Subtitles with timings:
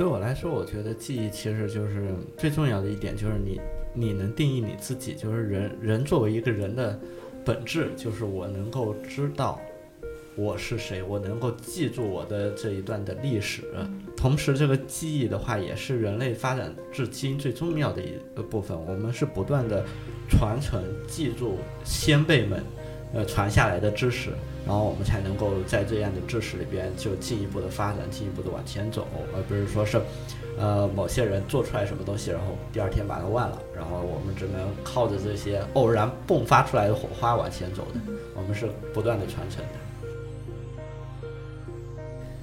[0.00, 3.60] 对我来说，我觉得记忆其实就是最重要的一点，就是你
[3.92, 6.98] 你能定义你自己，就是人人作为一个人的
[7.44, 9.60] 本质，就是我能够知道
[10.36, 13.62] 我是谁，我能够记住我的这一段的历史。
[14.16, 18.74] 同时，这个记忆的话，也是人类发展至今最重要的一个部分。
[18.86, 19.84] 我们是不断的
[20.30, 22.62] 传承、记住先辈们
[23.12, 24.30] 呃传下来的知识。
[24.66, 30.00] 然后我们才能够在这样的知识里边就进一步的发展，进一步的往前走，而不是说是，
[30.58, 38.00] 呃，某些人做出来什么东西，然后第二天把它忘了，然后我们只能靠着这些偶然迸发出来的火花往前走的。
[38.36, 39.79] 我们是不断的传承的。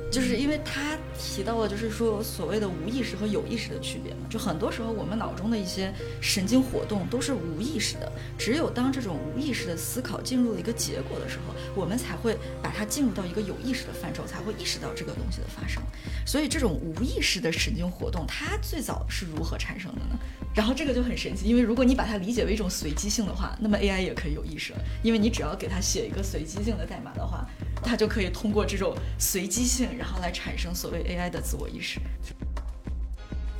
[0.10, 15.84] 就是因为他提到了，就是说所谓的无意识和有意识的区别嘛，就很多时候我们脑中的一些神经活动都是无意识的，只有当这种无意识的思考进入了一个结果的时候，我们才会把它进入到一个有意识的范畴，才会意识到这个东西的发生。
[16.26, 20.18] 所以这种无意识的神经活动，它最早是如何产生的呢？
[20.56, 27.46] 然后这个就很神奇，因为如果你把它理解为一种随机性的话，那么 AI 也可以有意识了，因为你只要给它写一个随机性的代码的话。
[27.84, 32.00] 它就可以通过这种随机性，然后来产生所谓 AI 的自我意识。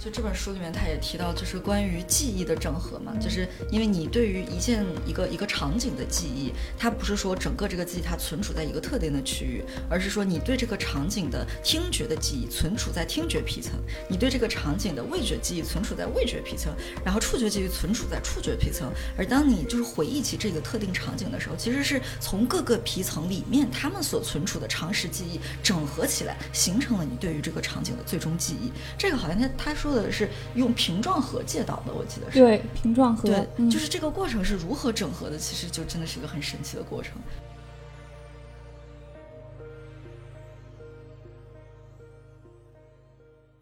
[0.10, 13.74] 这本书里面，他也提到，就是关于记忆的整合嘛，就是因为你对于一件一个一个场景的记忆，它不是说整个这个记忆它存储在一个特定的区域，而是说你对这个场景的听觉的记忆存储在听觉皮层，
[14.08, 18.90] 你对这个场景的味觉记忆存储在味觉皮层，然后触觉记忆存储在触觉皮层。
[19.18, 28.72] 而当你就是回忆起这个特定场景的时候，其实是从各个皮层里面他们所存储的常识记忆整合起来，形成了你对于这个场景的最终记忆。
[28.98, 29.97] 这个好像他他说。
[29.98, 37.14] 说的是用瓶状核借导的，我记得是对瓶状核，对，就是这个过程是如何整合的，其实就真的是一个很神奇的过程。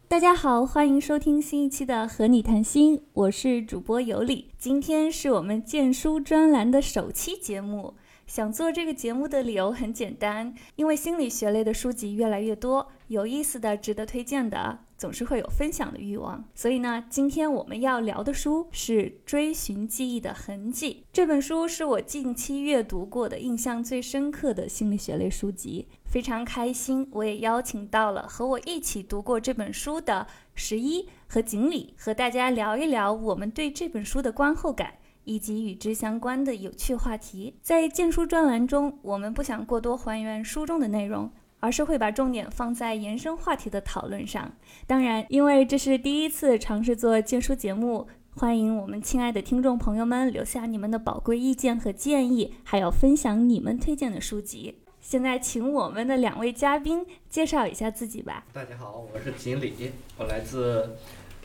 [0.08, 7.94] 大家好，欢迎收听新一期的《和你谈心》，我是主播尤里，今天是我们荐书专栏的首期节目。
[8.26, 16.44] 想做这个节目的理由很简单，因为心理学类的书籍越来越多，有意思的、值得推荐的，总是会有分享的欲望。
[16.54, 25.88] 所以呢，今天我们要聊的书是《追寻记忆的痕迹》这本书，是我近期阅读过的印象最深刻的心理学类书籍。
[26.04, 34.94] 非常开心，我也邀请到了和我一起读过这本书的十一和锦鲤，和大家聊一聊我们对这本书的观后感。
[35.28, 41.28] 以及与之相关的有趣话题，在荐书专栏中，我们不想过多还原书中的内容，
[41.60, 44.52] 而是会把重点放在延伸话题的讨论上。
[44.86, 54.82] 当然，因为这是第一次尝试做荐书节目，欢迎我们亲爱的听众朋友们留下你们的宝贵意见和建议，还有分享你们推荐的书籍。
[55.00, 58.44] 现在，请我们的两位嘉宾介绍一下自己吧。
[58.52, 60.96] 大家好，我是锦鲤，我来自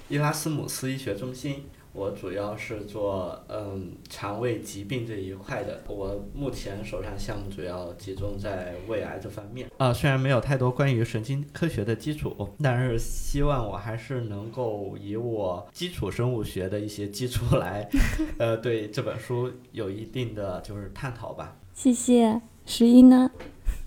[0.10, 1.66] 伊拉斯姆斯医学中心。
[1.94, 9.70] 我主要是做嗯肠胃疾病这一块的，我目前手上项目主要集中在胃癌这方面。
[9.78, 17.90] 啊，虽然没有太多关于神经科学的基础，但是希望我还是能够以我基础生物学的一些基础来，
[18.40, 21.58] 呃，对这本书有一定的就是探讨吧。
[21.74, 23.30] 谢谢十一呢。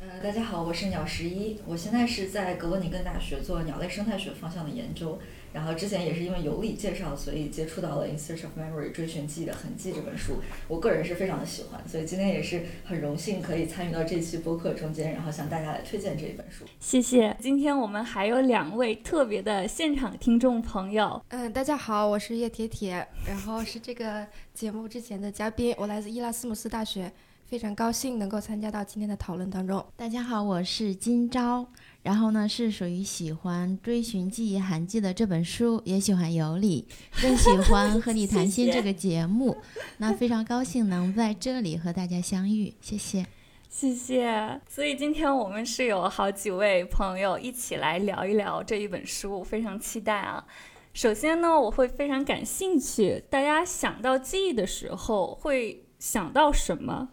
[0.01, 5.19] 呃，大家好，我是鸟十一，我现在是在格罗宁根大学做鸟类生态学方向的研究。
[5.55, 16.65] 然后之前也是因为尤里介绍，所以接触到了《In Search of Memory》追寻记忆的痕迹这本书，我个人是非常的喜欢，所以今天也是很荣幸可以参与到这期播客中间，然后向大家来推荐这一本书。
[16.81, 17.37] 谢谢。
[17.39, 21.23] 今天我们还有两位特别的现场听众朋友。
[21.29, 27.13] 嗯，大家好，我是叶铁铁，然后是这个节目之前的嘉宾，我来自伊拉斯姆斯大学，
[27.47, 29.87] 非常高兴能够参加到今天的讨论当中。
[29.95, 31.65] 大家好，我是金钊。
[32.05, 36.87] 然后呢，是属于喜欢追寻记忆痕迹的这本书，也喜欢有理，
[37.23, 39.57] 更喜欢和你谈心这个节目。
[39.97, 43.25] 那非常高兴能在这里和大家相遇，谢谢，
[43.71, 44.61] 谢谢。
[44.69, 50.45] 所以今天我们是有好几位朋友一起来聊一聊这一本书，非常期待啊。
[50.93, 57.09] 首先呢，我会非常感兴趣，大家想到记忆的时候会想到什么？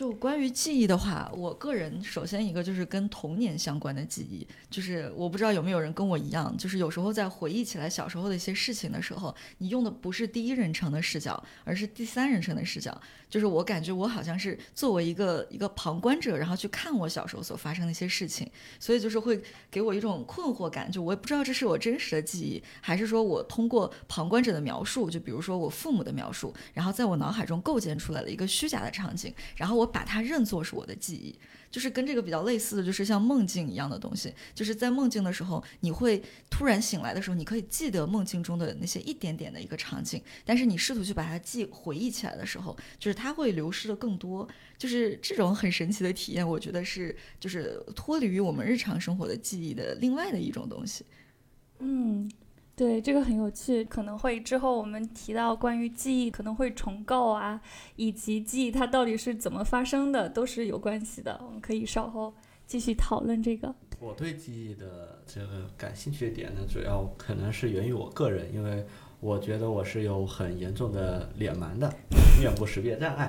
[0.00, 12.98] 就关于记忆的话，我个人首先一个就是跟童年相关的记忆，就是我不知道有没有人跟我一样，就是有时候在回忆起来小时候的一些事情的时候，你用的不是第一人称的视角，而是第三人称的视角。
[13.28, 18.50] 就是我感觉我好像是作为一个一个旁观者，然后去看我小时候所发生的一些事情，
[18.80, 29.89] 所以就是会给我一种困惑感，就我也不知道这是我真实的记忆，还是说我通过旁观者的描述，就比如说我父母的描述，然后在我脑海中构建出来了一个虚假的场景，然后我。
[29.90, 31.38] 把它认作是我的记忆。
[31.70, 36.20] 就是跟这个比较类似的，就是像梦境一样的东西，就是在梦境的时候，你会
[36.50, 44.48] 突然醒来的时候，你可以记得梦境中的那些一点点的一个场景，但是你试图去把它记回忆起来的时候，就是它会流失的更多。
[44.76, 51.04] 就是这种很神奇的体验，我觉得是就是脱离于我们日常生活的记忆的另外的一种东西。
[51.78, 52.28] 嗯。
[52.80, 57.60] 对，这个很有趣，可能会之后我们提到关于记忆可能会重构啊，
[57.96, 61.38] 以及记忆它到底是怎么发生的，都是有关系的。
[61.44, 62.32] 我们可以稍后
[62.66, 63.74] 继续讨论这个。
[63.98, 68.82] 我对记忆的这个感兴趣的点呢，主要可能是源于我个人，因为
[69.20, 71.92] 我觉得我是有很严重的脸盲的
[72.40, 73.28] 面部识别障碍。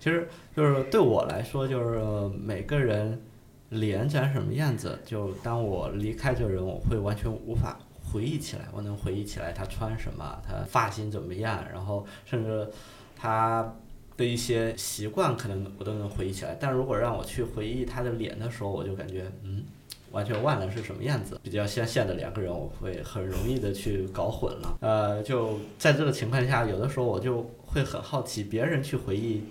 [0.00, 0.26] 其实
[0.56, 3.20] 就是对我来说，就是每个人
[3.68, 7.78] 脸长什么样子，就当我离开这人，我会完全无法。
[8.10, 12.68] 回忆起来，我能回忆起来他穿什么，他发型怎么样，然后甚至
[13.16, 13.74] 他
[14.16, 16.56] 的一些习惯，可能我都能回忆起来。
[16.58, 19.64] 但如果让我去回忆他的脸的时候，我就感觉嗯，
[20.12, 21.38] 完全忘了是什么样子。
[21.42, 24.78] 比较相像的两个人，我会很容易的去搞混了。
[24.80, 29.44] 呃，就在这个情况下，有的时候我就会很好奇，别人去回忆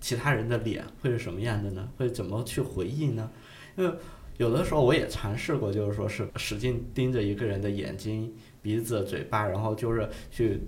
[0.00, 1.88] 其他人的脸会是什么样的呢？
[1.96, 3.30] 会怎么去回忆呢？
[3.76, 3.94] 因为。
[4.40, 10.62] 有的时候我也尝试过，就是说是使劲盯着一个人的眼睛、鼻子、嘴巴，然后就是去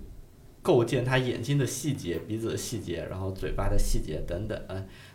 [0.60, 4.60] 构建他眼睛的细节、鼻子的细节，然后嘴巴的细节等等。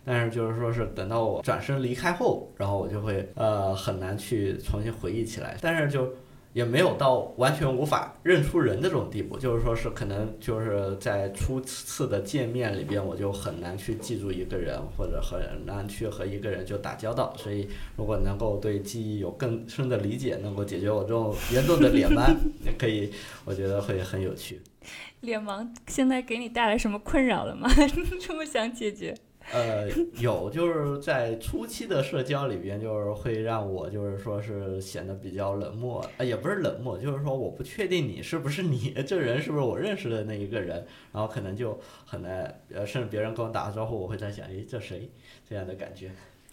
[0.04, 5.56] 但是就是说是等到我转身离开后，然后我就会呃很难去重新回忆起来。
[5.62, 6.12] 但是就。
[6.58, 17.32] 也没有到完全无法认出人的这种地步，就是说是可能就是在初次的见面里边，我就很难去记住一个人，或者很难去和一个人就打交道。
[17.38, 23.12] 所以，如果能够对记忆有更深的理解，能够解决我这种严重的脸盲，也可以，
[23.46, 24.60] 我觉得会很有趣。
[25.22, 27.70] 脸盲现在给你带来什么困扰了吗？
[28.20, 29.16] 这么想解决？
[29.54, 29.88] 呃，
[30.20, 45.10] 有就是在初期的社交里边，就是会让我就是说是显得比较冷漠，呃，也不是冷漠，就是说我不确定你是不是你这人是不是我认识的那一个人，然后可能就很难，呃，甚至别人跟我打个招呼，我会在想，诶，这谁？
[45.50, 46.12] 这样的感觉，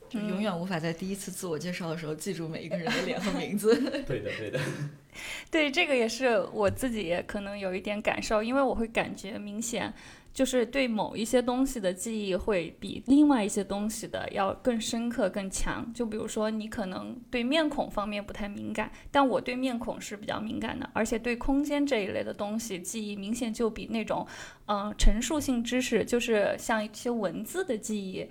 [0.08, 3.74] 就永远无法在第一次自我介绍的时候记住每一个人的脸和名字。
[4.06, 4.60] 对的，对的。
[5.50, 9.92] 对，这个也是我自己也可能有一点感受，因为我会感觉明显。
[10.34, 15.88] 就是对某一些东西的记忆会比另外一些东西的要更深刻、更强。
[15.94, 24.26] 就比如说，你可能对面孔方面不太敏感，但我对面孔是比较敏感的，而且对空间这一类的东西记忆明显就比那种，
[24.66, 28.28] 嗯，陈述性知识，就是像一些文字的记忆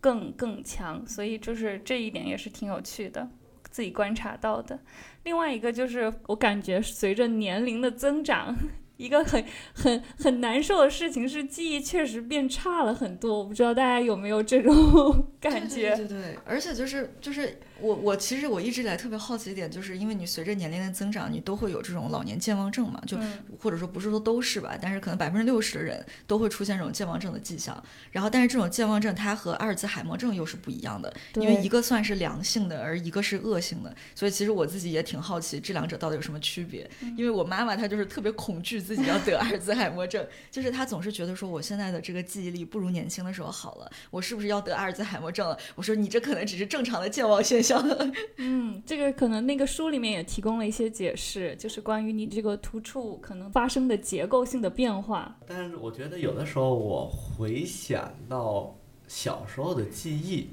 [0.00, 1.06] 更更强。
[1.06, 3.30] 所以就是这一点也是挺有趣的，
[3.70, 4.80] 自己观察到的。
[5.22, 8.56] 另外一个就是我感觉随着年龄的增长。
[8.96, 9.44] 一个很
[9.74, 14.72] 很很难受的事情是记忆确实变差了很多，我不知道大家有没有这种
[15.40, 15.94] 感觉？
[15.96, 17.58] 对对对，而且就是就是。
[17.84, 23.18] 我我其实我一直以来特别好奇一点，就是因为你随着年龄的增长，你都会有这种老年健忘症嘛，就
[23.60, 27.82] 或者说不是说都是吧，但是可能百分之六十的人都会出现这种健忘症的迹象。
[28.10, 33.94] 然后，但是这种健忘症它和阿尔兹海默症又是不一样的，因为一个算是良性的，而一个是恶性的。
[34.14, 36.90] 所以其实我自己也挺好奇这两者到底有什么区别。
[37.18, 45.58] 因为我妈妈她就是特别恐惧自己要得阿尔兹海默症， 就是她总是觉得说我现在的这个记忆力不如年轻的时候好了，我是不是要得阿尔兹海默症了？
[45.74, 47.73] 我说你这可能只是正常的健忘现象。
[48.38, 55.38] 嗯，这个可能那个书里面也提供了一些解释，就是关于你这个突触可能发生的结构性的变化。
[55.46, 58.74] 但是我觉得有的时候我回想到
[59.06, 60.50] 小时候的记忆，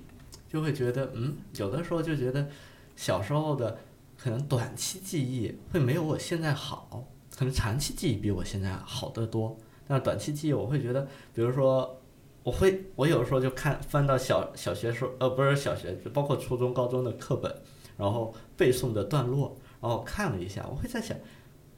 [0.51, 2.49] 就会觉得，嗯，有的时候就觉得
[2.95, 3.79] 小时候的
[4.17, 7.05] 可能短期记忆会没有我现在好，
[7.37, 9.57] 可能长期记忆比我现在好得多。
[9.87, 11.97] 但是短期记忆我会觉得，比如说。
[12.43, 17.53] 我会，我有时候就看翻到小小学时候，呃，不是小学，就包括初中、高中的课本，
[17.97, 21.15] 然后背诵的段落，然后看了一下，我会在想，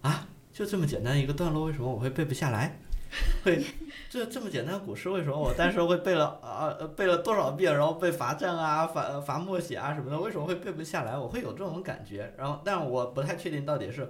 [0.01, 2.79] 啊，就这么简单一个段落，为什么我会背不下来？
[3.43, 3.61] 会，
[4.09, 6.73] 这这么简单的古诗，为什么我当时会背了啊？
[6.95, 11.17] 背了多少遍，然后被罚站啊、罚罚默写啊什么的，为什么会背不下来？
[11.17, 14.09] 我会有这种感觉，然后，但我不太确定到底是。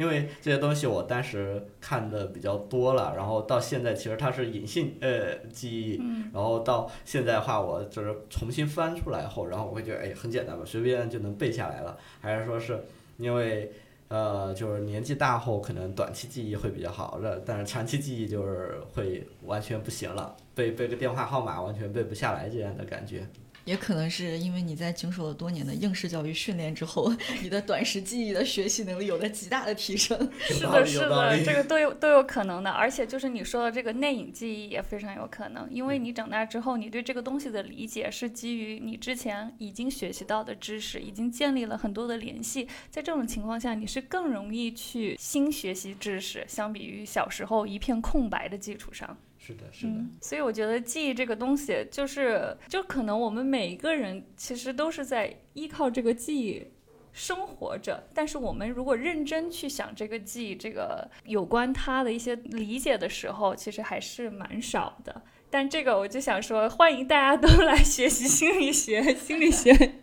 [0.00, 6.02] 因为这些东西我当时看的比较多了，然后到现在其实它是隐性呃记忆，
[6.32, 12.82] 然后到现在的话我就是重新翻出来后，然后我会觉得哎很简单吧，随便就能背下来了，还是说是
[13.18, 13.70] 因为
[14.08, 23.26] 呃就是年纪大后可能短期记忆会比较好，的，但是长期记忆就是会完全不行了，背背个电话号码完全背不下来这样的感觉。
[23.64, 27.12] 也可能是因为你在经受了多年的应试教育训练之后，
[27.42, 30.16] 你的短时记忆的学习能力有了极大的提升。
[30.38, 32.70] 是的，是的，这个 都有都有可能的。
[32.70, 42.66] 而且就是你说的这个内隐记忆也非常有可能，因为你长大之后，你对这个东西的理解是基于你之前已经学习到的知识，已经建立了很多的联系。
[42.90, 49.16] 在这种情况下，你是更容易去新学习知识，相比于小时候一片空白的基础上。
[49.50, 49.92] 是的，是的。
[50.20, 56.66] 所以我觉得记忆这个东西，就是就可能我们每一个人其实都是在依靠这个记忆
[57.12, 58.04] 生活着。
[58.14, 65.22] 但是我们如果认真去想这个记忆，这个有关它的一些理解的时候，其实还是蛮少的。
[65.50, 69.94] 但这个我就想说，欢迎大家都来学习心理学，心理学。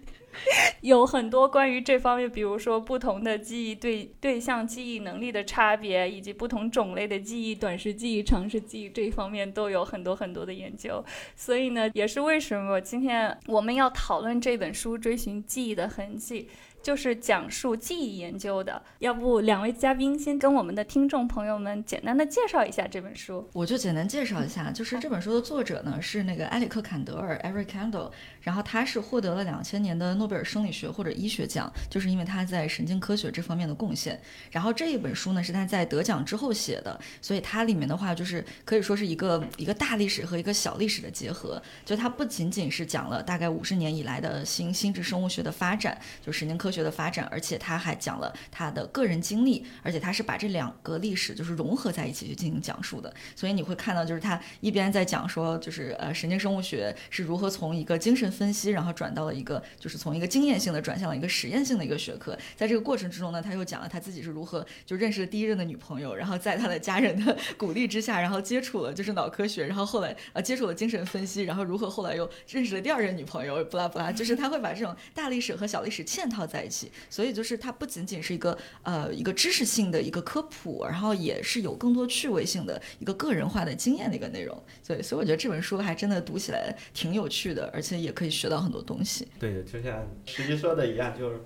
[0.82, 11.03] 有很多关于这方面，比如说不同的记忆对对象记忆能力的差别，以及不同种类的记忆，短时记忆、长时记忆这一方面都有很多很多的研究。
[11.36, 16.44] 所以呢，也是为什么今天我们要讨论这本书《追寻记忆的痕迹》。
[16.81, 23.48] 就是讲述记忆研究的，要不两位嘉宾先跟我们的听众朋友们简单的介绍一下这本书。
[23.53, 34.19] 我就简单介绍一下，就是这本书的作者呢是那个埃里克坎德尔 （Eric Kandel），然后他是获得了两千年的诺贝尔生理学或者医学奖，就是因为他在神经科学这方面的贡献。
[34.51, 41.62] 然后这一本书呢是他在得奖之后写的，所以它里面的话就是可以说是一个一个大历史和一个小历史的结合。
[41.84, 46.77] 就它不仅仅是讲了大概五十年以来的心心智生物学的发展，就神经科科。
[46.77, 53.12] 学的发展，而且他还讲了他的个人经历，而且他是把这两个历史就是融合在一起去进行讲述的。
[53.36, 62.38] 所以你会看到，就是他一边在讲说，就是呃神经生物学是如何从一个精神分析，然后转到了一个就是从一个经验性的转向了一个实验性的一个学科。
[62.55, 76.57] 在这个过程之中呢，他又讲了他自己是如何就认识了第一任的女朋友，然后在他的家人的 鼓励之下，然后接触了就是脑科学，然后后来呃接触了精神分析，然后如何后来又认识了第二任女朋友，不拉不拉，就是他会把这种大历史和小历史嵌套在。
[76.58, 84.58] 在一起所以就是它不仅仅是一个呃一个知识性的一个科普，然后也是有更多趣味性的一个个人化的经验的一个内容。
[84.82, 89.28] 所以所以我觉得这本书还真的读起来挺有趣的，而且也可以学到很多东西。
[89.40, 91.40] 对，就像实际说的一样，就是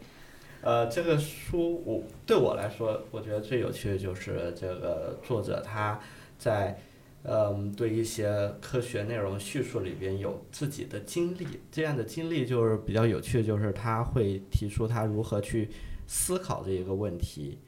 [0.61, 5.99] 呃这个书我对我来说，我觉得最有趣的就是这个作者他
[6.37, 6.79] 在。
[7.23, 15.69] 嗯，对一些科学内容叙述里边有自己的经历，这样的经历就是比较有趣，就是他会提出他如何去
[16.07, 17.59] 思考这一个问题，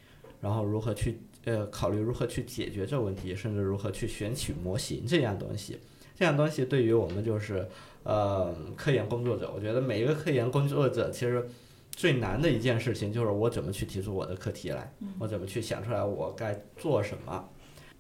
[0.42, 5.78] 然后如何去呃考虑如何去解决这问题，甚至如何去选取模型这样东西。
[6.16, 7.68] 这样东西对于我们就是
[8.04, 11.48] 呃科研工作者，我觉得每一个科研工作者其实
[11.92, 17.50] 最难的一件事情就是我怎么去提出我的课题来，我怎么去想出来我该做什么。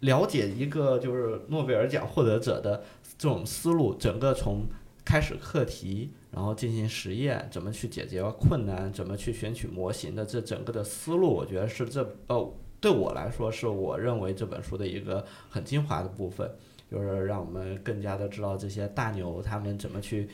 [0.03, 2.83] 了解一个就是诺贝尔奖获得者的
[3.17, 4.65] 这种思路，整个从
[5.05, 16.50] 开始课题，然后进行实验，怎么去解决困难，怎么去选取模型的这整个的思路，我觉得是这呃对我来说是我认为这本书的一个很精华的部分，
[16.91, 20.27] 就是让我们更加的知道这些大牛他们怎么去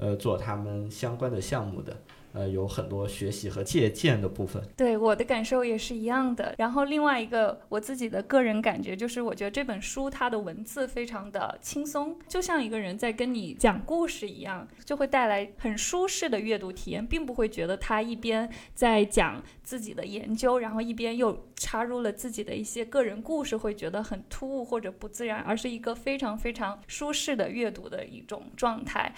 [0.00, 1.96] 呃做他们相关的项目的。
[2.32, 4.62] 呃，有很多学习和借鉴的部分。
[4.76, 6.54] 对我的感受也是一样的。
[6.58, 29.12] 然后另外一个我自己的个人感觉就是，我觉得这本书它的文字非常的轻松，就像一个人在跟你讲故事一样，就会带来很舒适的阅读体验，并不会觉得他一边在讲自己的研究，然后一边又插入了自己的一些个人故事，会觉得很突兀或者不自然，而是一个非常非常舒适的阅读的一种状态。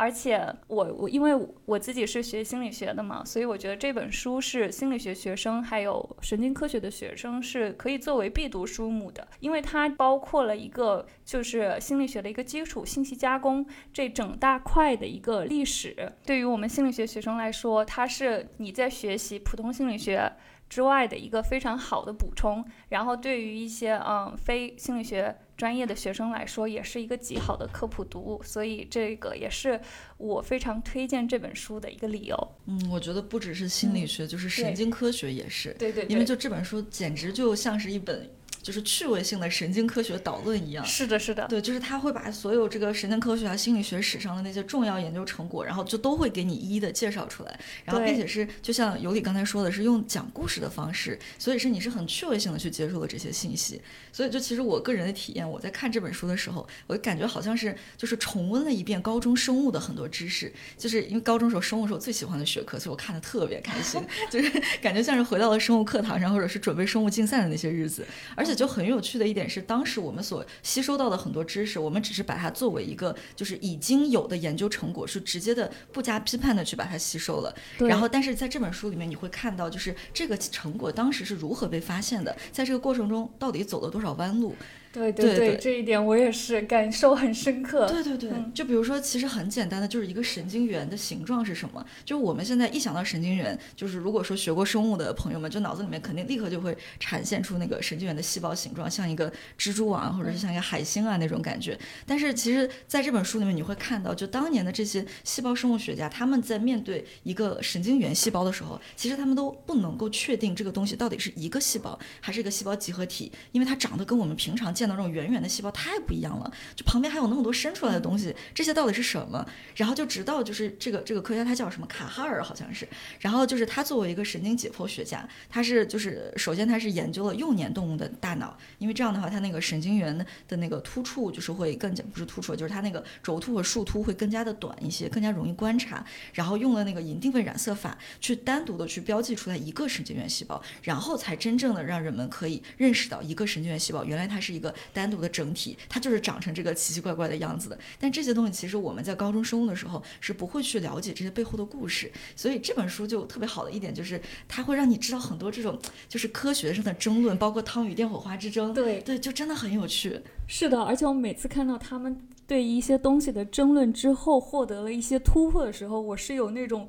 [0.00, 16.10] 而且我我因为我自己是学心理学的嘛，所以我觉得这本书是心理学学生还有神经科学的学生是可以作为必读书目的，因为它包括了一个就是心理学的一个基础信息加工这整大块的一个历史。
[16.24, 20.32] 对于我们心理学学生来说，它是你在学习普通心理学
[20.70, 22.64] 之外的一个非常好的补充。
[22.88, 25.36] 然后对于一些嗯非心理学。
[25.60, 29.78] 专业的学生来说，也是一个极好的科普读物，所以这个也是
[30.16, 32.34] 我非常推荐这本书的一个理由。
[32.64, 35.76] 嗯，我觉得不只是心理学，就是神经科学也是。
[35.78, 36.06] 对对。
[36.06, 38.26] 因为就这本书，简直就像是一本。
[38.62, 53.80] 就是趣味性的神经科学导论一样，是的，是的，对，就是他会把所有这个神经科学啊、心理学史上的那些重要研究成果，然后就都会给你一一的介绍出来，然后并且是就像尤里刚才说的，是用讲故事的方式，所以是你是很趣味性的去接受了这些信息，
[54.12, 63.98] 所以就其实我个人的体验，我在看这本书的时候，我感觉好像是就是重温了一遍高中生物的很多知识，就是因为高中时候生物是我最喜欢的学科，所以我看的特别开心，
[64.30, 64.50] 就是
[64.82, 68.49] 感觉像是回到了生物课堂上，或者是准备生物竞赛的那些日子，而且。
[68.50, 77.54] 且就很有趣的一点是，当时我们所吸收到的很多知识，我们只是把它作为一个就是已经有的研究成果，是直接的不加批判的去把它吸收了。
[77.78, 84.56] 对然后，但是在这本书里面，你会看到，就是这个成果当时是如何被发现的，在这个过程中到底走了多少弯路。
[84.92, 87.86] 对对对这一点我也是感受很深刻。
[87.86, 91.84] 对对对，嗯就比如说，其实很简单的，就是一个神经元的形状是什么？
[92.04, 101.78] 就是我们现在一想到神经元，就是如果说学过生物的朋友们，就脑子里面肯定立刻就会产现出那个神经元的细胞形状，像一个蜘蛛网或者是像一个海星啊那种感觉。
[102.04, 119.46] 但是其实在这本书里面，你会看到，就当年的这些细胞生物学家，他们在面对一个神经元细胞的时候，其实他们都不能够确定这个东西到底是一个细胞还是一个细胞集合体，因为它长得跟我们平常见到那种圆圆的细胞太不一样了，就旁边还有那么多伸出来的东西，这些到底是什么？
[119.76, 136.02] 然后就直到就是这个这个科学家他叫什么卡哈尔好像是，然后就是他作为一个神经解剖学家，他是就是首先他是研究了幼年动物的大脑，因为这样的话他那个神经元的那个突触就是会更加不是突触，就是它那个轴突和树突会更加的短一些，更加容易观察。
[136.32, 147.78] 然后用了那个银定位染色法去单独的去标记出来一个神经元细胞，然后才真正的让人们可以认识到一个神经元细胞原来它是一个单独的整体，它就是长成这个奇奇怪怪的样子的。
[147.98, 158.72] 但这些东西其实我们在高中生物的时候是不会去了解这些背后的故事，所以这本书就特别好的一点就是它会让你知道很多这种就是科学上的争论，包括汤与电火花之争。
[158.74, 160.20] 对，对，就真的很有趣。
[160.46, 166.88] 是的，而且我每次看到他们对一些东西的争论之后获得了一些突破的时候，我是有那种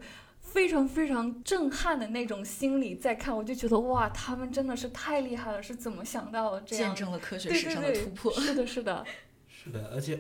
[0.54, 7.06] 非常非常震撼的那种心理在看，我就觉得哇，他们真的是太厉害了，是怎么想到的这样见？
[7.06, 8.34] 证了科学史上的突破。
[8.34, 9.06] 是的，是的，
[9.48, 10.20] 是的，而且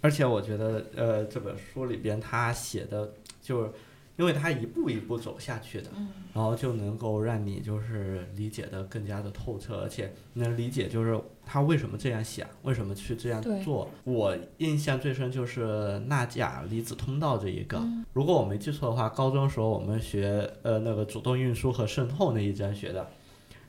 [0.00, 3.70] 而且我觉得呃这本书里边他写的就是。
[4.18, 11.16] 因为他一步一步走下去的，嗯然后就能够让你就是理解的更加的透彻，而且能理解就是
[11.50, 13.88] 他为什么这样想，为什么去这样做。
[14.04, 23.08] 我印象最深就是钠钾离子通道这一个，嗯如果我没记错的话，高中时候我们学呃那个主动运输和渗透那一章学的，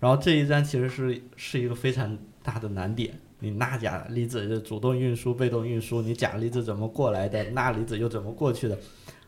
[0.01, 3.17] 然后这一章其实是是一个非常大的难点。
[3.39, 8.77] 你钠钾离子的主动运输、被动运输，你钾离子怎么过来的，钠离子又怎么过去的，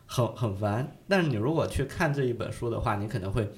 [0.04, 0.94] 很很烦。
[1.08, 3.48] 但是你如果去看这一本书的话，你可能会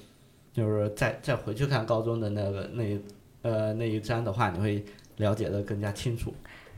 [0.53, 3.01] 就是再再回去看高中的那个那一
[3.45, 4.83] 呃那一章的话，你会
[5.19, 6.35] 了解的更加清楚。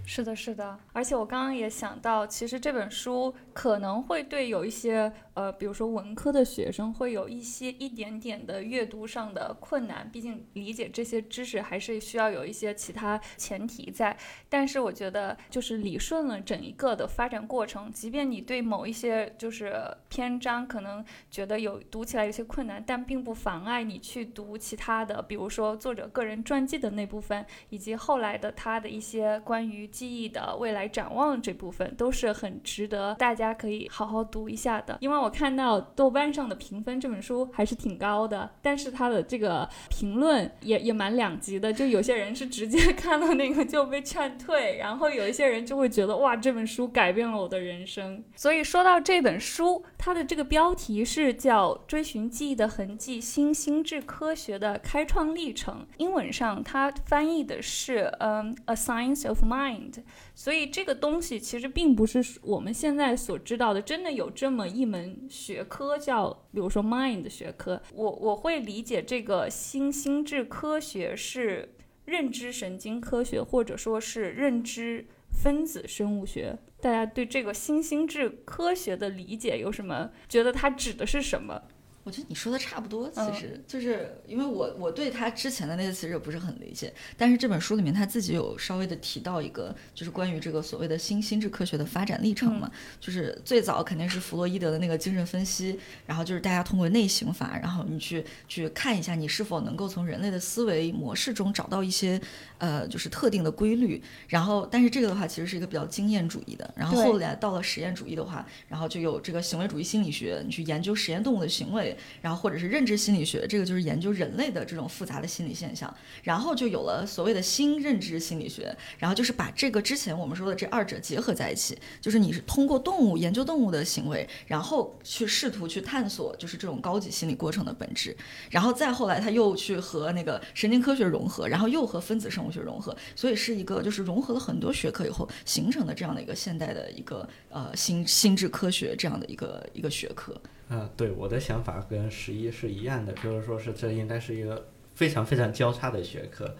[0.08, 14.16] 是的，是的，而且我刚刚也想到，其实这本书可能会对有一些呃，比如说文科的学生会有一些一点点的阅读上的困难，毕竟理解这些知识还是需要有一些其他前提在。
[14.48, 19.74] 但是我觉得，就是理顺了整一个的发展过程，即便你对某一些就是
[20.08, 34.98] 篇章可能觉得有读起来有些困难，但并不妨碍你去读其他的，比如说作者个人传记的那部分，以及后来的他的一些关于记忆的未来展望这部分，都是很值得大家可以好好读一下的。
[35.00, 48.22] 因为我看到豆瓣上的评分，这本书还是挺高的，但是它的这个评论也也蛮两极的，就有些人是直接 看到那个就被劝退，然后有一些人就会觉得哇，这本书改变了我的人生。
[48.34, 59.94] 所以说到这本书，它的这个标题是叫《追寻记忆的痕迹：新心智科学的开创历程》，英文上它翻译的是嗯、A Science of Mind。
[60.34, 67.80] 所以这个东西其实并不是我们现在所知道的，真的有这么一门学科叫，比如说 mind 学科。
[67.92, 75.06] 我我会理解这个新心智科学是认知神经科学，或者说是认知
[75.36, 76.58] 分子生物学。
[76.80, 80.10] 大家对这个新兴智科学的理解有什么？
[80.28, 81.62] 觉得它指的是什么？
[82.06, 83.34] 我觉得你说的差不多，其嗯。
[83.34, 102.20] 实、就是因为我我对他之前的那些其实也不是很理解，但是这本书里面他自己有稍微的提到一个，就是关于这个所谓的新心智科学的发展历程嘛，就是最早肯定是弗洛伊德的那个精神分析，然后就是大家通过内省法，然后你去去看一下你是否能够从人类的思维模式中找到一些
[102.58, 111.95] 呃就是特定的规律，然后但是这个的话其实是一个比较经验主义的，然后后来到了实验主义的话，然后就有这个行为主义心理学，你去研究实验动物的行为。
[112.20, 128.16] 然后或者是认知心理学，这个就是研究人类的这种复杂的心理现象，然后就有了所谓的新认知心理学，然后就是把这个之前我们说的这二者结合在一起，就是你是通过动物研究动物的行为，然后去试图去探索就是这种高级心理过程的本质，
[128.50, 140.40] 然后再后来他又去和那个神经科学融合，然后又和分子生物学融合，所以是一个就是融合了很多学科以后形成的这样的一个现代的一个呃心心智科学这样的一个一个学科。
[140.68, 146.56] 嗯，对，我的想法跟十一是一样的，就是说是这应该是一个非常非常交叉的学科，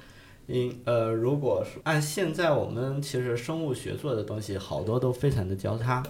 [0.47, 6.03] 因呃，如果是按现在我们其实生物学做的东西，好多都非常的交叉，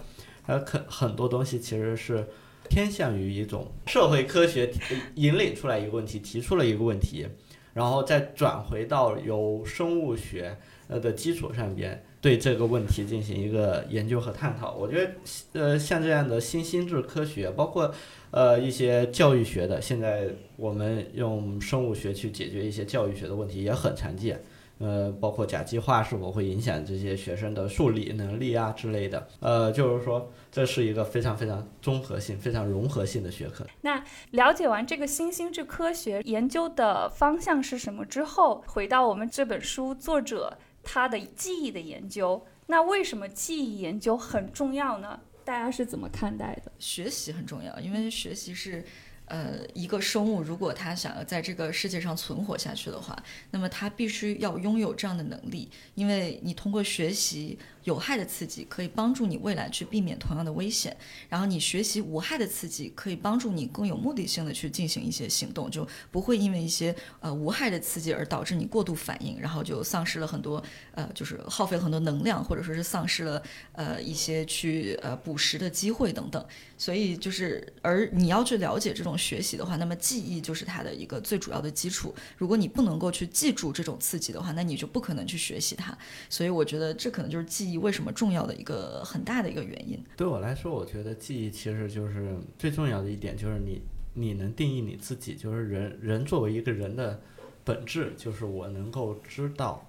[0.42, 2.26] 还有很很多东西其实是
[2.68, 4.70] 偏向于一种社会科学
[5.14, 7.26] 引领出来一个问题，提出了一个问题，
[7.72, 14.74] 然后再转回到由生物学呃的基础上边对这个问题进行一个研究和探讨。
[14.74, 15.12] 我觉得
[15.52, 17.94] 呃像这样的新心智科学，包括
[18.32, 24.42] 呃一些教育学的，现在我们用生物学去解决一些教育学的问题也很常见。
[24.78, 29.26] 呃，包括甲基化是否会影响这些学生的数理能力啊之类的。
[29.40, 33.64] 呃，就是说这是一个非常非常综合性、非常融合性的学科。
[33.80, 45.18] 那了解完这个新心智科学研究的方向是什么之后，回到我们这本书作者他的记忆的研究，那为什么记忆研究很重要呢？
[45.44, 46.70] 大家是怎么看待的？
[46.78, 48.84] 学习很重要，因为学习是。
[49.28, 53.20] 呃，一个生物如果他想要在这个世界上存活下去的话，
[53.50, 57.58] 那么他必须要拥有这样的能力，因为你通过学习。
[57.86, 60.96] 有害的刺激可以帮助你未来去避免同样的危险，
[61.28, 70.60] 然后你学习无害的刺激可以帮助你更有目的性的去进行一些行动，就不会因为一些呃无害的刺激而导致你过度反应，然后就丧失了很多
[70.94, 76.44] 呃就是耗费很多能量，或者说是丧失了呃一些去呃捕食的机会等等。
[76.76, 82.12] 所以就是而你要去了解这种学习的话，那么记忆就是它的一个最主要的基础。
[82.36, 85.96] 如果你不能够去记住这种刺激的话，那你就不可能去学习它。
[86.28, 87.75] 所以我觉得这可能就是记忆。
[87.76, 90.02] 为什么重要的一个很大的一个原因？
[90.16, 93.80] 对我来说，我觉得记忆其实就是最重要的一点，就是你
[94.14, 97.20] 你能定义你自己，就是人人作为一个人的
[97.64, 99.86] 本质，就是我能够知道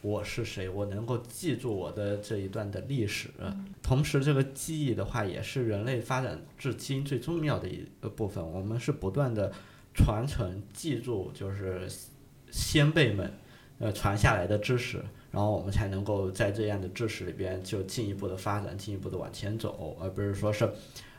[0.00, 3.28] 我是谁，我能够记住我的这一段的历史。
[3.82, 8.44] 同时，这个记忆的话，也是人类发展至今最重要的一个部分。
[8.44, 9.52] 我们是不断的
[9.94, 11.86] 传承、记住，就是
[12.50, 13.32] 先辈们
[13.82, 15.04] 呃传下来的知识。
[15.30, 20.70] 然后我们才能够在这样的知识里边就进一步的发展，进一步的往前走，而不是说是，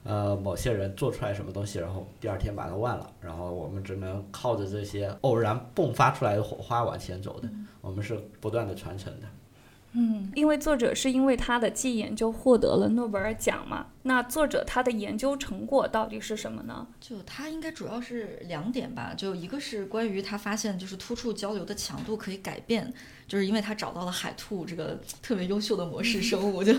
[0.03, 7.49] 呃，某些人做出来什么东西，然后第二天把它忘了，然后我们只能靠着这些偶然迸发出来的火花往前走的。
[7.81, 9.27] 我们是不断的传承的。
[9.93, 13.87] 嗯，因为作者是因为他的记忆研究获得了诺贝尔奖嘛。
[14.05, 16.85] 那作者他的研究成果到底是什么呢？
[16.99, 22.93] 就他应该主要是两点吧，就一个是关于他发现就是突触交流的强度可以改变，
[23.27, 26.61] 就是因为他找到了海兔这个特别优秀的模式生物。
[26.63, 26.73] 就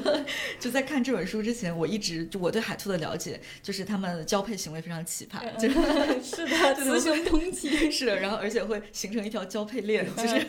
[0.60, 5.74] 就在看这本书之前，我一直就我对海兔的了解就是他们交配行为非常奇葩， 就是
[6.22, 10.46] 是的，雌雄同体是，然后而且会形成一条交配链，就是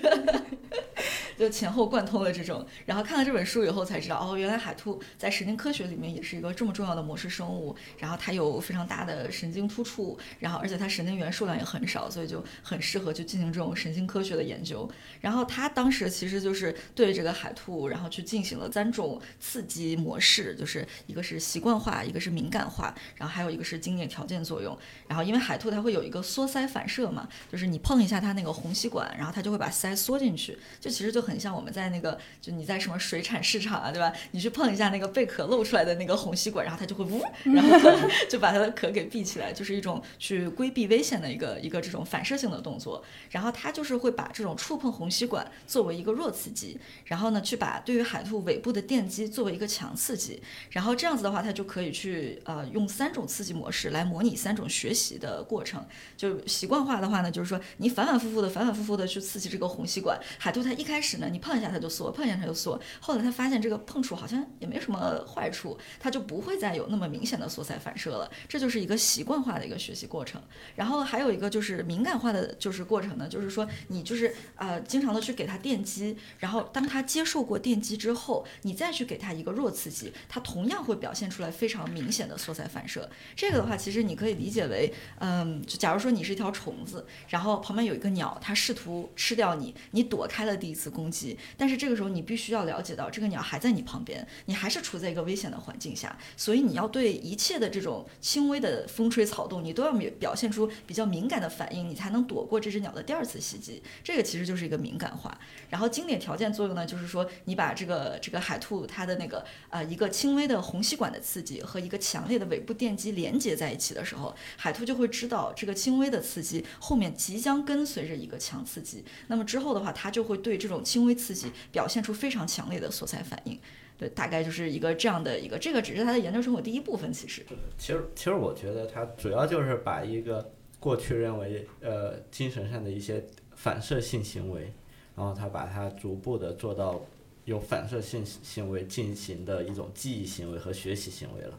[1.38, 2.65] 就前后贯通的这种。
[2.85, 6.64] 然后看了这本书以后才知道，哦，原来海兔在神经科学里面也是一个重。
[6.65, 14.89] 这么重要的模式生物，然后它有非常大的神经突触，然后而且它神经元数量也很少，所以就很适合去进行这种神经科学的研究。
[15.21, 24.75] 然后他当时其实就是对这个海兔，然后去进行了三种刺激模式，就是一个是习惯化，一个是敏感化，然后还有一个是经典条件作用。
[25.08, 34.12] 然后因为海兔它会有一个缩鳃反射嘛，就是你碰一下它那个虹吸管，然后它就会把鳃缩进去，就其实就很像我们在那个就你在什么水产市场啊，对吧？
[34.32, 36.54] 你去碰一下那个贝壳露出来的那个虹吸。
[36.63, 37.91] 然后它就会呜，然后
[38.29, 43.03] 就把它的壳给闭起来，就是一种去规避危险的一个一个这种反射性的动作。
[43.29, 50.41] 然后它就是会把这种触碰虹吸管作为一个弱刺激，然后呢去把对于海兔尾部的电击作为一个强刺激。
[50.69, 55.85] 然后这样子的话，它就可以去呃用三种刺激模式来模拟三种学习的过程。
[56.15, 62.79] 就习惯化的话呢，就是说你反反复复的、反反复复的去刺激这个虹吸管，海兔它一开始呢，你碰一下它就缩，碰一下它就缩。
[63.01, 66.44] 后来它发现这个碰触好像也没什么坏处，它就不。
[66.45, 70.39] 不会再有那么明显的缩鳃反射了，这就是一个习惯化的一个学习过程。
[70.75, 83.10] 然后还有一个就是敏感化的就是过程呢，就是说你就是呃经常的去给它电击，然后当它接受过电击之后，你再去给它一个弱刺激，它同样会表现出来非常明显的缩鳃反射。
[83.36, 96.15] 这个的话，其实你可以理解为，嗯，就假如说你是一条虫子，然后旁边有一个鸟，它试图吃掉你，你躲开了第一次攻击，但是这个时候你必须要了解到，这个鸟还在你旁边，你还是处在一个危险的环境下。
[96.38, 103.82] 所以你要对一切的这种轻微的风吹草动，你都要表现出比较敏感的反应，你才能躲过这只鸟的第二次袭击。
[104.04, 105.38] 这个其实就是一个敏感化。
[105.69, 119.04] 然后经典条件作用呢，就是说你把这个这个海兔它的那个呃一个轻微的虹吸管的刺激和一个强烈的尾部电击连接在一起的时候，海兔就会知道这个轻微的刺激后面即将跟随着一个强刺激。
[119.28, 123.60] 那么之后的话，它就会对这种轻微刺激表现出非常强烈的缩鳃反应。
[123.97, 127.45] 对，大概就是一个这样的一个，这个只是他的研究生活第一部分，其实。
[127.77, 133.23] 其实，其实我觉得他主要就是把一个过去认为呃精神上的一些
[133.55, 134.73] 反射性行为，
[135.15, 137.01] 然后他把它逐步的做到
[137.45, 141.58] 有反射性行为进行的一种记忆行为和学习行为了。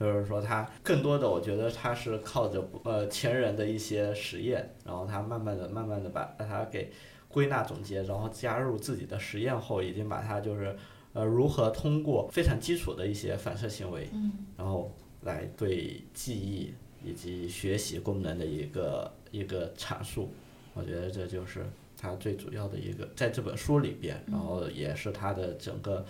[0.00, 6.90] 就是说，他更多的，我觉得他是靠着呃前人的一些实验，然后他慢慢的、慢慢的把把它给
[7.28, 10.76] 归纳总结，然后加入自己的实验后，已经把它就是
[11.12, 14.08] 呃如何通过非常基础的一些反射行为，
[14.56, 16.72] 然后来对记忆
[17.04, 20.28] 以及学习功能的一个一个阐述。
[20.74, 26.04] 我觉得这就是他最主要的一个在这本书里边，然后也是他的整个。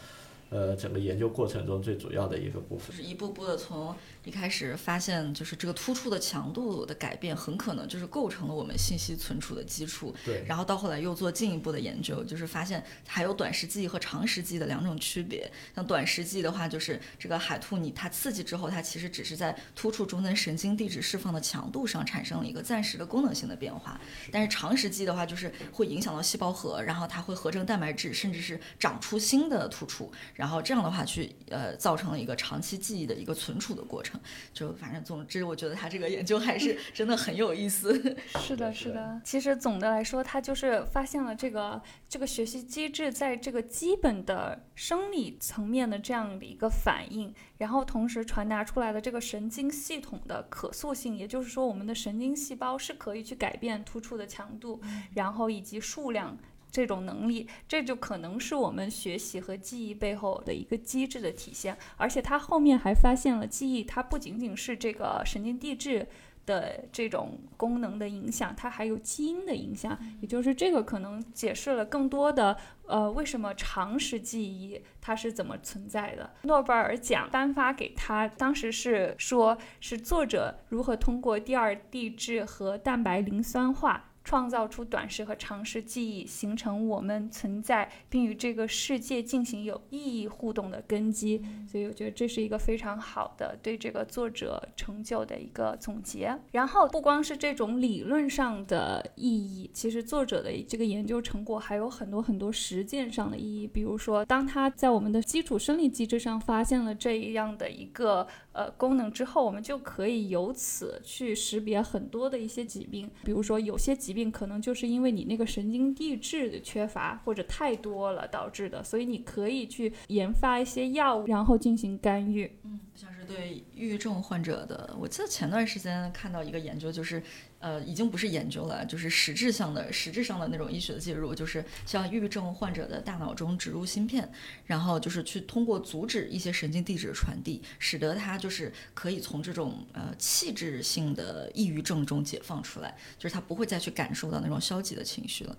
[0.54, 10.14] 呃，整个研究过程中最主要的一个部分，就是一步步的从一开始发现，就是这个突触的强度的改变，很可能就是构成了我们信息存储的基础。
[10.24, 10.44] 对。
[10.46, 15.50] 然后到后来又做进一步的研究，就是发现还有短时记忆和长时记忆的两种区别。
[15.74, 24.00] 像短时记忆的话，就是这个海兔你它刺激之后，它其实只是在突触中间神经递质释放的强度上产生了一个暂时的功能性的变化。
[24.30, 30.12] 但是长时记忆的话，就是会影响到细胞核，然后它会合成蛋白质，甚至是长出新的突触。
[30.34, 34.11] 然后这样的话，去呃，造成了一个长期记忆的一个存储的过程。
[34.52, 37.92] 就反正总之，我觉得他这个研究还是 真的很有意思。
[38.40, 39.20] 是的，是的。
[39.24, 54.80] 其实总的来说，他就是发现了这个这个学习机制在这个基本的生理层面的这样的一个反应，然后同时传达出来的这个神经系统的可塑性，也就是说，我们的神经细胞是可以去改变突触的强度，
[55.14, 56.36] 然后以及数量。
[56.72, 61.76] 这种能力，这就可能是我们学习和记忆背后的一个机制的体现。
[61.98, 66.08] 而且他后面还发现了，记忆它不仅仅是这个神经递质
[66.46, 69.96] 的这种功能的影响，它还有基因的影响。
[70.22, 72.56] 也就是这个可能解释了更多的，
[72.86, 76.30] 呃，为什么常识记忆它是怎么存在的。
[76.42, 84.08] 诺贝尔奖颁发给他，当时是说，是作者如何通过第二递质和蛋白磷酸化。
[84.24, 91.42] 创造出短时和长时记忆，形成我们存在并与这个世界进行有意义互动的根基。
[91.66, 96.38] 所以我觉得这是一个非常好的对这个作者成就的一个总结。
[96.52, 103.66] 然后不光是这种理论上的意义，其实作者的这个研究成果还有很多很多实践上的意义。
[103.66, 114.12] 比如说，当他在我们的基础生理机制上发现了这样的一个呃功能之后，我们就可以由此去识别很多的一些疾病，比如说有些疾。
[114.12, 122.58] 病可能就是因为你那个神经递质的缺乏或者太多了导致的，所以你可以去研发一些药物，然后进行干预。
[122.64, 127.22] 嗯，像是对抑郁症患者的，我记得前段时间看到一个研究，就是。
[127.62, 134.28] 呃，已经不是研究了，就是实质上的、实质上的那种医学的介入，就是像抑郁症患者的大脑中植入芯片，
[134.66, 145.56] 然后就是去通过阻止一些神经递质的传递，使得他就是可以从这种呃器质性的抑郁症中解放出来，就是他不会再去感受到那种消极的情绪了。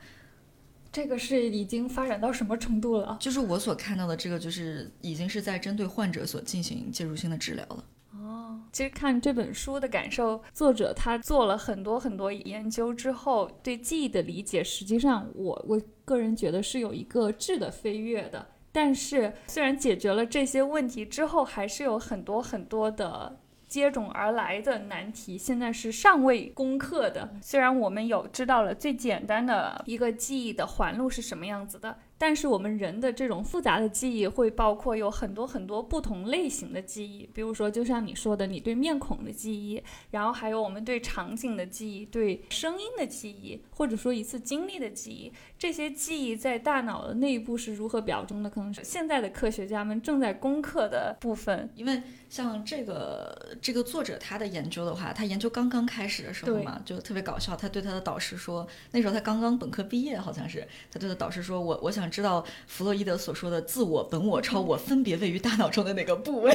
[0.93, 3.17] 这个是已经发展到什么程度了？
[3.19, 7.83] 就是我所看到的这个，就是已经是在针对患者所进行介入性的治疗了。
[8.11, 18.45] 哦，其实看这本书的感受，作者他做了很多很多研究之后，对记忆的理解，实际上我我个人觉得是有一个质的飞跃的。
[18.71, 23.39] 但是虽然解决了这些问题之后，还是有很多很多的
[23.73, 27.27] 接踵而来的难题，现在是尚未攻克的。
[27.41, 31.97] 虽然我们有知道了最简单的一个记忆的环路是什么样子的。
[32.25, 48.49] 但是我们人的这种复杂的记忆会包括有很多很多不同类型的记忆，比如说就像你说的，你对面孔的记忆，然后还有我们对场景的记忆、对声音的记忆，或者说一次经历的记忆，这些记忆在大脑的内部是如何表征的？
[48.49, 51.69] 可能是现在的科学家们正在攻克的部分。
[51.75, 62.12] 因为像这个这个作者他的研究的话，他研究刚刚开始的时候嘛，就特别搞笑，他对他的导师说，那时候他刚刚本科毕业，好像是他对他导师说，我我想。
[62.13, 66.53] 知道弗洛伊德所说的自我、本我、超我分别位于大脑中的哪个部位？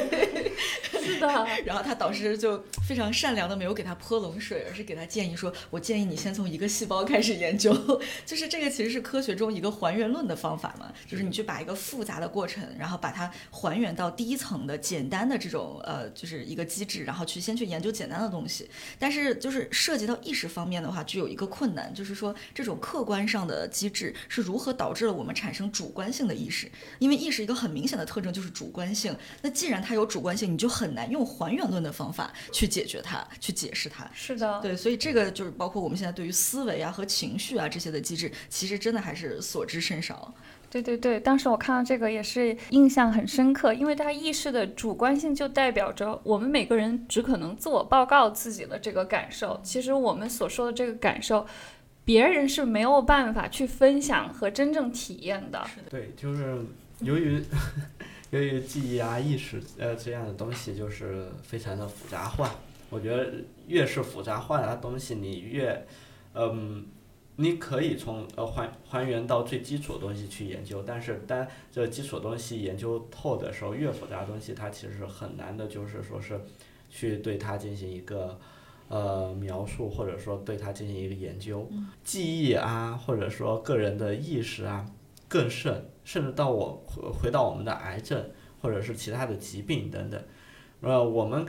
[1.03, 1.27] 是的。
[1.65, 7.73] 然后他导师就非常善良的没有给他泼冷水，而是给他建议说：“我建议你先从一个细胞开始研究。
[8.25, 18.69] ”就是这个其实是科学中一个还原论的方法嘛，就是你去把一个复杂的过程，然后把它还原到第一层的简单的这种呃，就是一个机制，然后去先去研究简单的东西。
[18.97, 29.17] 但是就是涉及到意识方面的话，具有一个困难，就是说这种客观上的机制是如何导致了我们产产生主观性的意识，因为意识一个很明显的特征就是主观性。
[29.41, 34.07] 那既然它有主观性，你就很难用还原论的方法去解决它，去解释它。
[34.13, 40.31] 是的，对，所以这个就是包括我们现在对于思维啊和情绪啊这些的机制，其实真的还是所知甚少。
[40.69, 49.59] 对对对，当时我看到这个也是印象很深刻，因为它意识的主观性就代表着我们每个人只可能自我报告自己的这个感受。
[49.63, 51.43] 其实我们所说的这个感受。
[52.09, 55.63] 别人是没有办法去分享和真正体验的。
[55.67, 56.59] 是的，对，就是
[57.01, 57.39] 由于
[58.31, 62.55] 由于记忆啊、意识呃这样的东西，就是非常的复杂化。
[62.89, 63.31] 我觉得
[63.67, 65.85] 越是复杂化的东西，你越
[66.33, 66.87] 嗯。
[67.41, 76.37] 你可以从呃还还原到最基础的东西去研究，但是当这基础东西研究透的时候，越复杂的东西它其实很难的，就是说是
[76.89, 78.37] 去对它进行一个
[78.89, 81.65] 呃描述，或者说对它进行一个研究。
[82.03, 84.85] 记忆啊，或者说个人的意识啊，
[85.29, 88.29] 更甚，甚至到我回回到我们的癌症
[88.61, 90.21] 或者是其他的疾病等等，
[90.81, 91.47] 呃，我们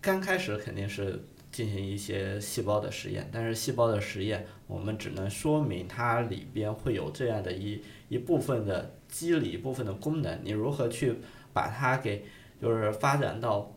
[0.00, 1.22] 刚开始肯定是。
[1.52, 10.38] 进行一些细胞的实验，但是细胞的实验，我们只能说明它里边会有这样的一一部分的机理、一部分的功能。
[10.42, 11.14] 你如何去
[11.54, 12.26] 把它给
[12.60, 13.72] 就是发展到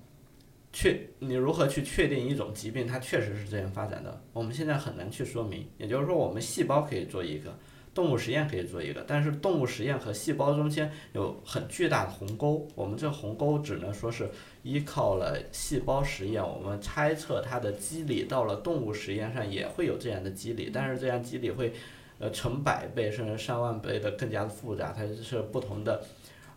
[0.71, 0.99] 确？
[1.19, 4.21] 你如何去确定一种疾病它确实是这样发展的？
[4.33, 5.67] 我们现在很难去说明。
[5.77, 7.57] 也就是说，我们细胞可以做一个。
[7.91, 12.65] 动物实验可以做一个，但是动物实验和细胞中间有很巨大的鸿沟。
[12.75, 14.29] 我们这鸿沟只能说是
[14.63, 21.73] 依靠了细胞实验，我们猜测它的机理到了动物实验上也会有这样的机理，但是这样机理会，
[22.19, 24.93] 呃，成百倍甚至上万倍的更加的复杂。
[24.95, 26.01] 它是不同的，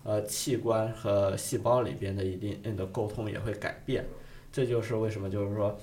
[0.05, 4.05] 呃，器官和细胞里边的一定的沟通也会改变。
[4.53, 5.79] 这就是为什么就是说，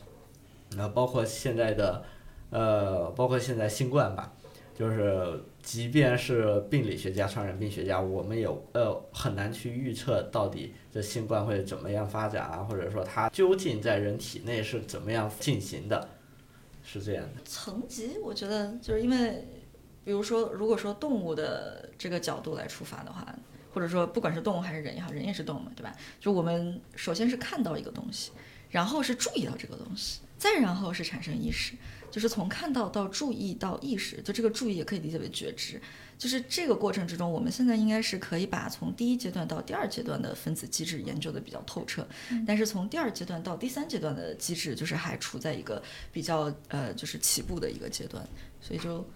[0.78, 2.04] 呃，包括现在的，
[2.50, 4.34] 呃，包括现在新冠吧。
[4.78, 16.08] 就是，即便是病理学家、传染病学家，我们也呃很难去预测到底这新冠会怎么样发展啊，或者说它究竟在人体内是怎么样进行的，
[16.82, 17.42] 是这样的。
[17.44, 19.46] 层级，我觉得就是因为，
[20.06, 23.28] 比如说，如果说动物的这个角度来出发的话，
[23.72, 25.96] 或者说不管是动物还是人也好，人也是动物嘛，对吧？
[26.20, 28.32] 就我们首先是看到一个东西，
[28.70, 31.74] 然后是注意到这个东西，再然后是产生意识。
[32.12, 35.80] 就是从看到到注意到意识，就这个注意也可以理解为觉知。
[36.18, 42.06] 就是这个过程之中，我们现在应该是可以把从第一阶段到第二阶段的分子机制研究的比较透彻。
[42.48, 48.28] 但是从第二阶段到第三阶段的机制，就是还处在一个比较呃就是起步的一个阶段。
[48.60, 49.08] 所以就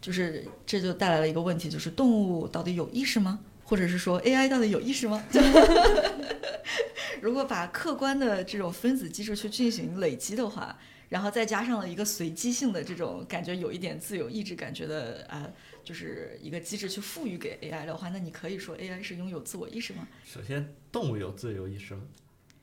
[0.00, 3.38] 就是这就带来了一个问题，就是动物到底有意识吗？
[3.68, 5.22] 或者是说 AI 到底有意识吗？
[7.20, 10.78] 如果把客观的这种分子机制去进行累积的话。
[11.10, 15.50] 然后再加上了一个随机性的这种感觉，有一点自由意志感觉的啊，
[15.82, 20.06] 就是一个机制去赋予给 AI 的话，那你可以说 AI 是拥有自我意识吗？
[20.22, 22.02] 首先，动物有自由意识吗？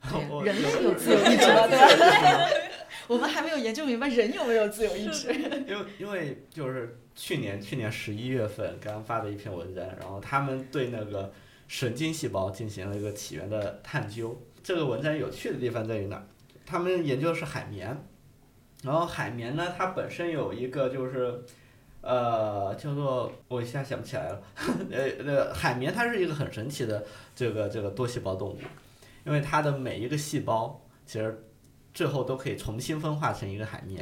[0.44, 1.66] 人类有自由意志吗？
[1.68, 2.48] 对吧？
[3.08, 5.32] 我们还没有研究明白人有没有自由意志。
[5.66, 11.32] 因为因为就是去年去年十一月份刚发的一篇文章，然后他们对那个
[11.68, 14.40] 神经细胞进行了一个起源的探究。
[14.62, 16.22] 这个文章有趣的地方在于哪？
[16.64, 17.96] 他们研究的是海绵。
[18.82, 21.42] 然后海绵呢，它本身有一个就是，
[22.02, 24.42] 呃，叫做我一下想不起来了，
[24.92, 27.04] 呃，那海绵它是一个很神奇的
[27.34, 28.58] 这个这个多细胞动物，
[29.26, 31.46] 因为它的每一个细胞其实
[31.92, 34.00] 最后都可以重新分化成一个海绵，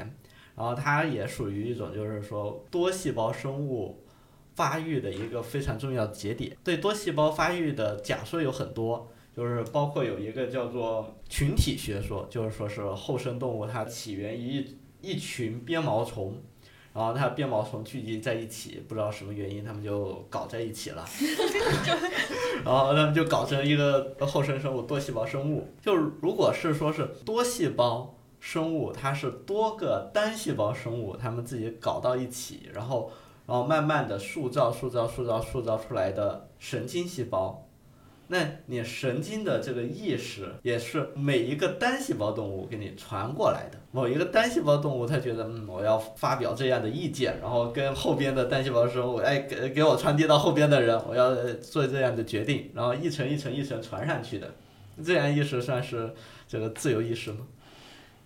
[0.54, 4.04] 然后它也属于一种就是说多细胞生物
[4.54, 6.56] 发育的一个非常重要的节点。
[6.62, 9.10] 对多细胞发育的假说有很多。
[9.36, 16.40] 就是包括有一个叫做群体学说，就是说是后生动物它起源于一一群鞭毛虫，
[16.94, 21.04] 然后它变毛虫聚集在一起，不知道什么原因，它们就搞在一起了，
[22.64, 25.66] 然后它们就搞成一个后生生物多细胞生物。
[25.82, 33.10] 就如果是说是多细胞生物，它是多个单细胞生物，它们自己搞到一起，然后
[33.44, 37.63] 然后慢慢的塑造塑造塑造塑造出来的神经细胞。
[38.26, 43.78] 那你神经的这个意识也是每一个单细胞动物给你传过来的。
[43.92, 54.50] 某一个单细胞动物，它觉得，嗯，我要发表这样的意见，然后跟后边的单细胞生物，哎，给给我传递到后边的人，我要做这样的决定，然后一层一层一层传上去的，
[55.04, 56.12] 这样意识算是
[56.48, 57.46] 这个自由意识吗？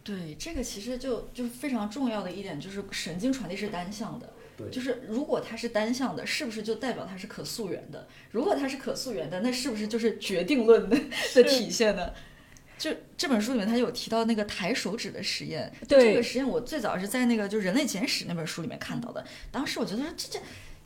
[0.04, 4.30] 对，这个其实就就非常重要的一点，就是神经传递是单向的。
[4.70, 8.08] 就是如果它是单向的，是不是就代表它是可溯源的？
[8.32, 10.96] 如果它是可溯源的，那是不是就是决定论的
[11.34, 12.10] 的体现呢？
[12.78, 15.72] 就这本书里面，他有提到那个抬手指的实验。
[15.88, 19.24] 这个实验我最早是在那个就《人类简史》那本书里面看到的。
[19.50, 20.38] 当时我觉得说这这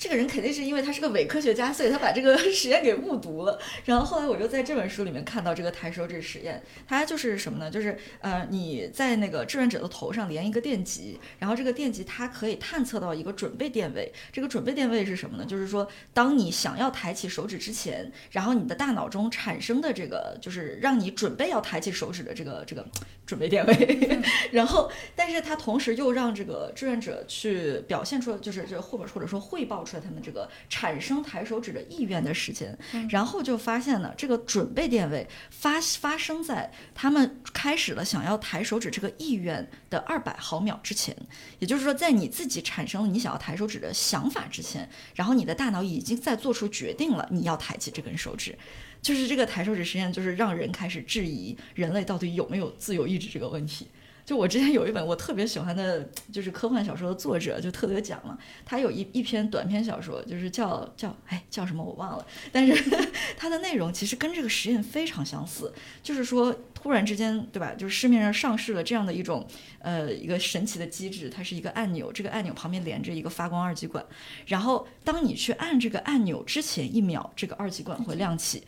[0.03, 3.57] 这个人肯定是因为他是个伪科学家，所以他把这个 实验给误读了。
[3.85, 7.71] 然后后来我就在这本书里面看到这个抬手指实验，它就是什么呢？
[7.71, 14.13] 就是呃你在那个志愿者的头上连一个电极，然后这个电极它可以探测到一个准备电位。
[14.33, 15.45] 这个准备电位是什么呢？
[15.45, 22.85] 就是说当你想要抬起手指之前，然后你的大脑中产生的这个就是让你准备要抬起手指的这个这个
[23.25, 24.21] 准备电位。
[24.51, 32.77] 然后，但是它同时又让这个志愿者去表现出，就是这或者或者说汇报出来他们这个产生抬手指的意愿的时间，
[33.11, 41.17] 然后就发现呢，这个准备电位发发生在他们开始了想要抬手指这个意愿的二百毫秒之前，
[41.59, 48.59] 也就是说，在你自己产生了你想要抬手指的想法之前，然后你的大脑已经在做出决定了你要抬起这根手指。
[49.01, 53.89] 就是这个抬手指实验，就是让人开始质疑人类到底有没有自由意志这个问题。
[54.25, 62.73] 就我之前有一本我特别喜欢的，就是科幻小说的作者就特别讲了，他有一一篇短篇小说，就是叫叫哎叫什么我忘了，但是
[63.37, 69.47] 它的内容其实跟这个实验非常相似，就是说突然之间对吧，就是市面上上市了这样的一种
[69.81, 74.05] 呃一个神奇的机制，它是一个按钮，这个按钮旁边连着一个发光二极管，
[74.47, 78.63] 然后当你去按这个按钮之前一秒，这个二极管会亮起。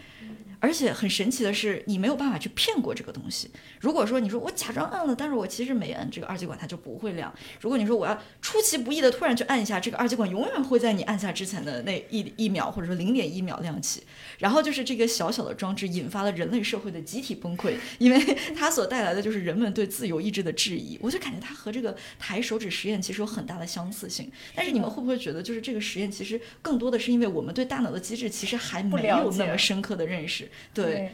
[0.65, 3.51] 而且很神奇的是，你没有办法去骗过这个东西。
[3.81, 7.31] 如果说你说我假装按了，但是我其实没按，这个二极管它就不会亮。
[7.61, 14.05] 如果你说我要出其不意的突然去按一下，这个二极管永远会在你按下之前的那一一秒或者说零点一秒亮起。
[14.45, 18.21] 然后就是这个小小的装置引发了人类社会的集体崩溃，因为
[18.55, 20.99] 它所带来的就是人们对自由意志的质疑。
[21.01, 24.31] 我就感觉它和这个抬手指实验其实有很大的相似性。
[24.55, 30.51] 但是你们会不会觉得，就是这个实验其实更多的是因为我们对大脑的机制其实还没有那么深刻的认识？
[30.75, 31.13] 对，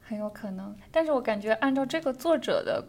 [0.00, 0.76] 很有可能。
[0.92, 2.86] 但是我感觉按照这个作者的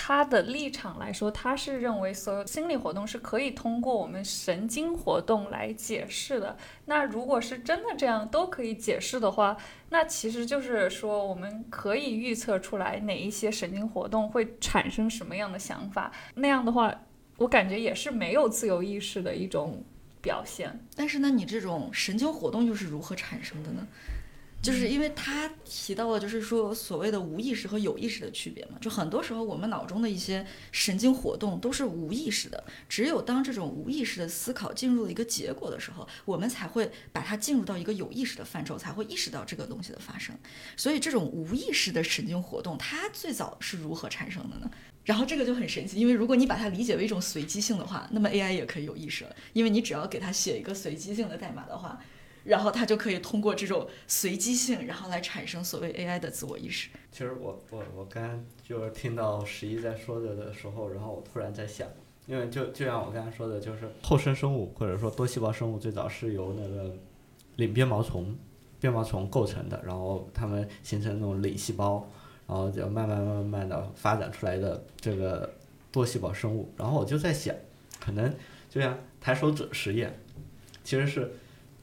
[0.00, 6.56] 他的立场来说，他是认为所有心理活动是可以通过我们神经活动来解释的。
[6.84, 9.56] 那如果是真的这样都可以解释的话，
[9.90, 16.12] 那其实就是说我们可以预测出来哪一些神经活动会产生什么样的想法。
[16.36, 16.94] 那样的话，
[17.36, 19.82] 我感觉也是没有自由意识的一种
[20.22, 20.78] 表现。
[20.94, 23.84] 但是呢，你这种神经活动又是如何产生的呢？
[24.60, 28.72] 就是因为他提到了，就是说所谓的无意识和有意识的区别嘛。
[28.80, 40.36] 就很多时候我们脑中的一些神经活动都是无意识的，只有当这种无意识的思考进入了一个结果的时候，我们才会把它进入到一个有意识的范畴，才会意识到这个东西的发生。
[40.76, 44.68] 所以这种无意识的神经活动，它最早是如何产生的呢？
[45.04, 51.98] 然后这个就很神奇，因为如果你把它理解为一种随机性的话，那么 AI 也可以有意识了，因为你只要给它写一个随机性的代码的话。
[52.48, 56.88] 然后它就可以通过这种随机性，然后来产生所谓 AI 的自我意识。
[57.12, 61.86] 其实我我我刚就是听到十一在说的的时候，然后我突然在想，
[62.26, 66.96] 因为就就像我刚才说的，就是后生生物或者说多细胞生物最早是由那个
[67.56, 68.34] 领鞭毛虫、
[68.80, 72.08] 鞭毛虫构成的，然后它们形成那种领细胞，
[72.46, 75.52] 然后就慢慢慢慢的发展出来的这个
[75.92, 76.72] 多细胞生物。
[76.78, 77.54] 然后我就在想，
[78.00, 78.34] 可能
[78.70, 80.18] 就像抬手指实验，
[80.82, 81.30] 其实是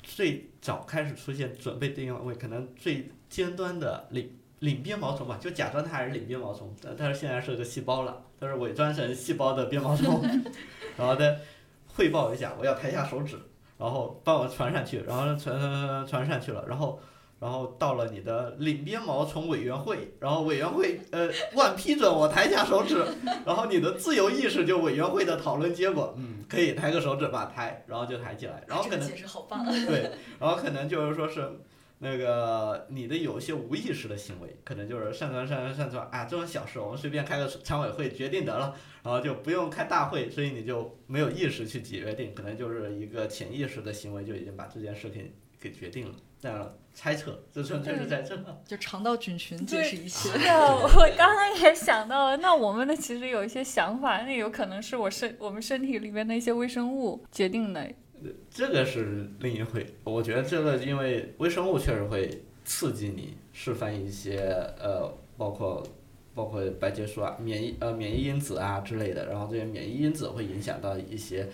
[0.01, 0.43] 最。
[0.65, 10.19] 早开始出现准备定位，可能最尖端的领领鞭毛虫吧，就假装它还是领鞭毛虫，但但是现在是个细胞了，它是伪装成细胞的鞭毛虫，
[10.97, 11.37] 然后再
[11.85, 13.37] 汇报一下，我要抬下手指，
[13.77, 16.99] 然后帮我传上去，然后传传传上去了，然后。
[17.39, 23.05] 然后到了你的领鞭毛虫委员会，然后委员会呃万批准我抬下手指，
[23.45, 31.51] 然后你的自由意识就委员会的讨论结果，嗯，可以抬个手指吧，抬，然后就抬起来，然后可能解释好棒， 对，然后可能就是说是
[31.99, 38.73] 那个你的有一些无意识的行为，可能就是上传上传上传啊，这种小事我们随便开个常委会决定得了，
[39.03, 45.31] 然后就不用开大会，所以你就没有意识去决定，可能就是一个潜意识的行为就已经把这件事情
[45.65, 46.13] 给决定了。
[46.39, 48.37] 这样猜测，这纯粹是猜测。
[48.67, 50.29] 就肠道菌群解释一切。
[50.29, 52.37] 是的，我刚刚也想到了。
[52.37, 57.89] 那我们的其实有一些想法，那有可能是我身我们身体里面的一些微生物决定的。
[58.51, 59.83] 这个是另一回。
[60.03, 64.37] 我觉得这个因为微生物确实会刺激你释放一些
[64.79, 65.81] 呃，包括
[66.35, 71.47] 包括白介素啊、免疫呃免疫因子啊之类的，然后这些免疫因子会影响到一些。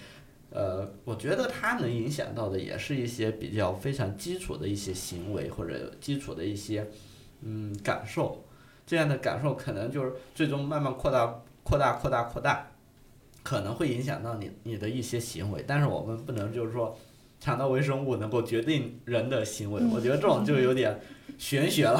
[0.51, 6.85] 呃，我觉得它能影响到的也是一些比较非常基础的一些行为或者基础的一些
[7.41, 8.43] 嗯感受，
[8.85, 12.67] 这样的感受可能就是最终慢慢扩大、扩大、扩大、扩大，
[13.43, 15.63] 可能会影响到你你的一些行为。
[15.65, 16.99] 但是我们不能就是说
[17.39, 20.99] 肠道微生物能够决定人的行为，我觉得这种就有点
[21.37, 21.99] 玄学了。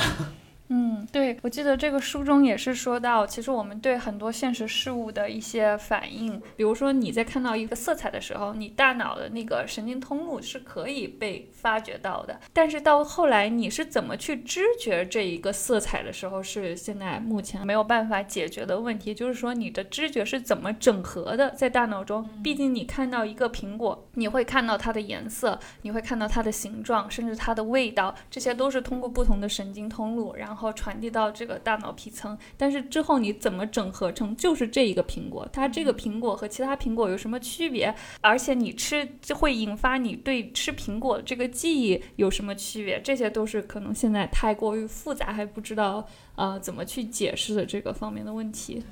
[0.74, 19.14] 嗯，对，我记得这个书中也是说到，其实我们对很多现实事物的一些反应，比如说你在看到一个色彩的时候，你大脑的那个神经通路是可以被发掘到的，但是到后来你是怎么去知觉这一个色彩的时候，是现在目前没有办法解决的问题。
[19.14, 22.26] 就是说你的知觉是怎么整合的在大脑中？
[22.42, 30.61] 毕竟你看到一个苹果，你会看到它的颜色，你会看到它的形状，甚至它的味道，这些都是通过不同的神经通路，然后。
[30.62, 35.47] 后传递到这个大脑皮层，但是之后你怎么整合成就是这一个苹果？
[35.51, 37.93] 它这个苹果和其他苹果有什么区别？
[38.22, 43.01] 而且你吃就会引发你对吃苹果这个记忆有什么区别？
[43.01, 48.84] 这些都是可能现在太过于复杂，还不知道呃怎么去解释的这个方面的问题。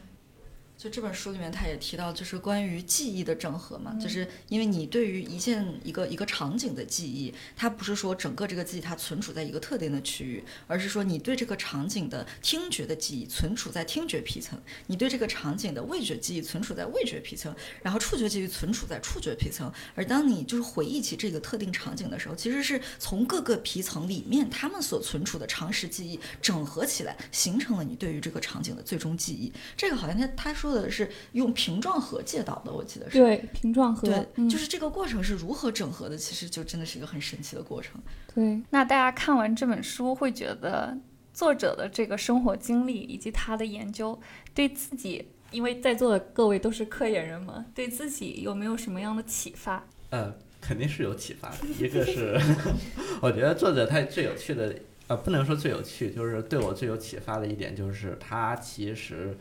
[0.80, 14.58] 就这本书里面，他也提到，就是关于记忆的整合嘛，就是因为你对于一件一个一个场景的记忆，它不是说整个这个记忆它存储在一个特定的区域，而是说你对这个场景的听觉的记忆存储在听觉皮层，
[14.88, 17.54] 你对这个场景的味觉记忆存储在味觉皮层，
[17.84, 19.70] 然后触觉记忆存储在触觉皮层。
[19.96, 29.52] 而当你就是回忆起这个特定场景的时候，其实是从各个皮层里面他们所存储的常识记忆整合起来，形成了你对于这个场景的最终记忆。
[29.76, 30.69] 这个好像他他说。
[30.70, 38.00] 说的是用瓶状核借导的，我记得是对瓶状核，对，就是这个过程是如何整合的，其实就真的是一个很神奇的过程。
[38.36, 40.96] 对，那大家看完这本书会觉得
[41.34, 44.20] 作者的这个生活经历以及他的研究
[44.54, 49.84] 对自己，因为在座的各位都是科研人嘛，对自己有没有什么样的启发？
[50.12, 51.58] 呃，肯定是有启发的。
[51.80, 52.40] 一个是
[53.22, 54.76] 我觉得作者他最有趣的，
[55.08, 59.36] 呃，不能说最有趣，就是对我最有启发的一点就是他其实。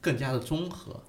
[0.00, 1.02] 更加的综合，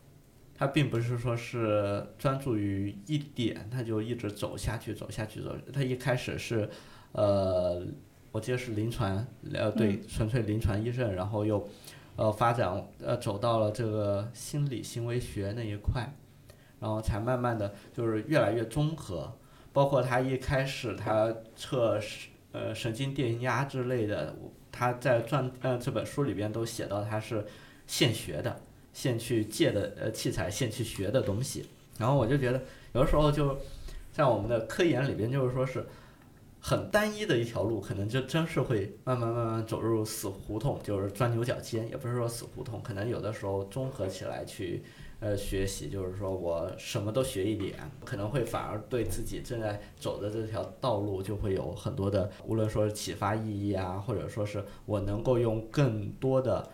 [0.55, 5.55] 他并不是说是专注于一点，他就一直走下去，走下去，走。
[5.71, 6.69] 他一开始是，
[7.11, 7.85] 呃，
[8.31, 11.67] 我记得是临床，呃，对，纯粹临床医生，然后又，
[12.15, 16.13] 呃，发展，呃，走到了这个心理行为学那一块，
[16.79, 19.31] 然后才慢慢的就是越来越综合。
[19.71, 21.99] 包括他一开始他测
[22.51, 24.35] 呃神经电压之类的，
[24.71, 27.45] 他在传呃这本书里边都写到他是
[27.85, 28.59] 现学的。
[28.93, 31.65] 现去借的呃器材，现去学的东西，
[31.97, 32.61] 然后我就觉得
[32.93, 33.57] 有的时候就
[34.11, 35.85] 像我们的科研里边，就是说是
[36.59, 44.83] 很单一的一条路，可能就真是会慢慢慢慢走入死胡同，就是钻牛角尖，也不是说死胡同，可能有的时候综合起来去
[45.21, 56.69] 呃学习，就是说我什么都学一点，可能会反而对自己正在走的这条道路就会有很多的，无论说是启发意义啊，或者说是我能够用更多的。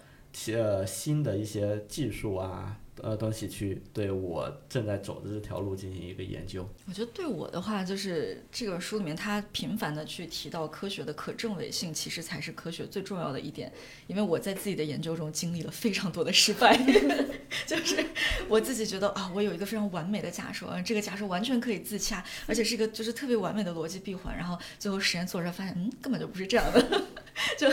[0.54, 6.68] 呃，新的一些技术啊，呃，东西去对我正在走的这条路进行一个研究。
[6.88, 13.72] 我觉得对我的话，就是这本书里面他频繁的去提到科学的可证伪性，其实才是科学最重要的一点。
[14.08, 16.78] 因为我在自己的研究中经历了非常多的失败，
[17.68, 18.06] 就是
[18.48, 27.04] 我自己觉得啊，我有一个非常完美的假说，这个假说完全可以自洽，而且是一个就是特别完美的逻辑闭环，然后最后实验做出来发现，嗯，根本就不是这样的。
[27.58, 27.70] 就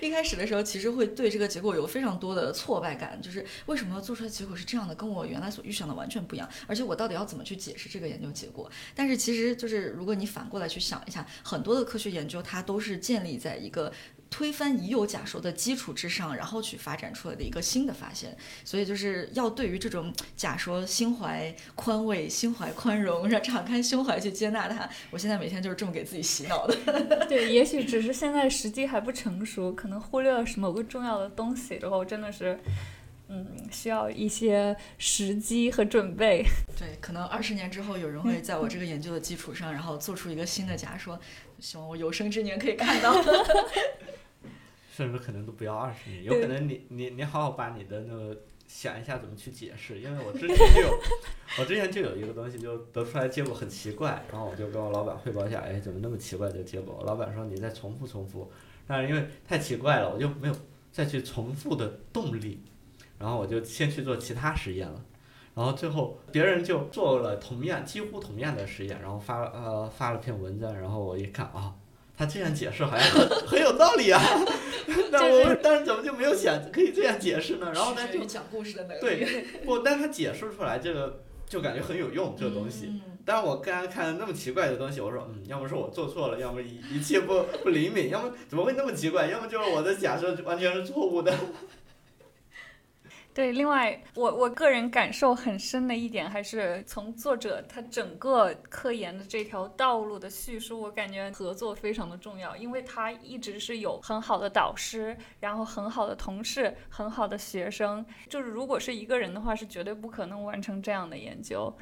[0.00, 8.70] 一开始的时候，其实会对这个结果有非常多的挫败感，就是为什么做出来结果是这样的，跟我原来所预想的完全不一样，而且我到底要怎么去解释这个研究结果？
[8.94, 13.92] 但是其实就是如果你反过来去想一下，很多的科学研究它都是建立在一个。
[14.30, 18.34] 推翻已有假说的基础之上，然后去发展出来的一个新的发现，
[18.64, 24.88] 所以就是要对于这种假说心怀宽慰、心怀宽容，让敞开胸怀去接纳它。
[25.10, 26.74] 我现在每天就是这么给自己洗脑的。
[27.28, 32.58] 对，也许只是现在时机还不成熟，可能忽略了某个重要的东西，然后真的是，
[33.34, 36.44] 嗯，需要一些时机和准备。
[36.78, 41.18] 对，可能二十年之后，有人会在我这个研究的基础上，然后做出一个新的假说，
[41.58, 43.14] 希望我有生之年可以看到。
[44.94, 51.00] 甚至可能都不要二十年，有可能你你你好好把你的那个想一下怎么去解释，因为我之前就有，
[51.58, 57.02] 我之前就有一个东西就得出来结果很奇怪，然后我就跟我老板汇报一下，哎，怎么那么奇怪的结果？
[57.06, 58.52] 老板说你再重复重复，
[58.86, 60.54] 但是因为太奇怪了，我就没有
[60.90, 62.60] 再去重复的动力，
[63.22, 65.00] 然后我就先去做其他实验了，
[65.54, 71.72] 然后最后别人就做了同样几乎同样的实验，然后发呃发了篇文章，然后我一看啊。
[72.14, 74.20] 他这样解释好像很很有道理啊，
[75.10, 77.72] 那我但是怎么就没有想可以这样解释呢？
[77.74, 83.00] 然后呢就讲故事的能力对，不，但他解释出来这个就感觉很有用这个东西。
[83.24, 89.28] 但是我刚刚看那么奇怪的东西，我说嗯，要么是我做错了，要么仪仪器不不灵敏，要么怎么会那么奇怪？
[89.28, 91.34] 要么就是我的假设完全是错误的。
[93.34, 111.74] 对，另外我我个人感受很深的一点，还是从作者他整个科研的这条道路的叙述，我感觉合作非常的重要，因为他一直是有很好的导师，然后很好的同事，很好的学生，就是如果是一个人的话，是绝对不可能完成这样的研究。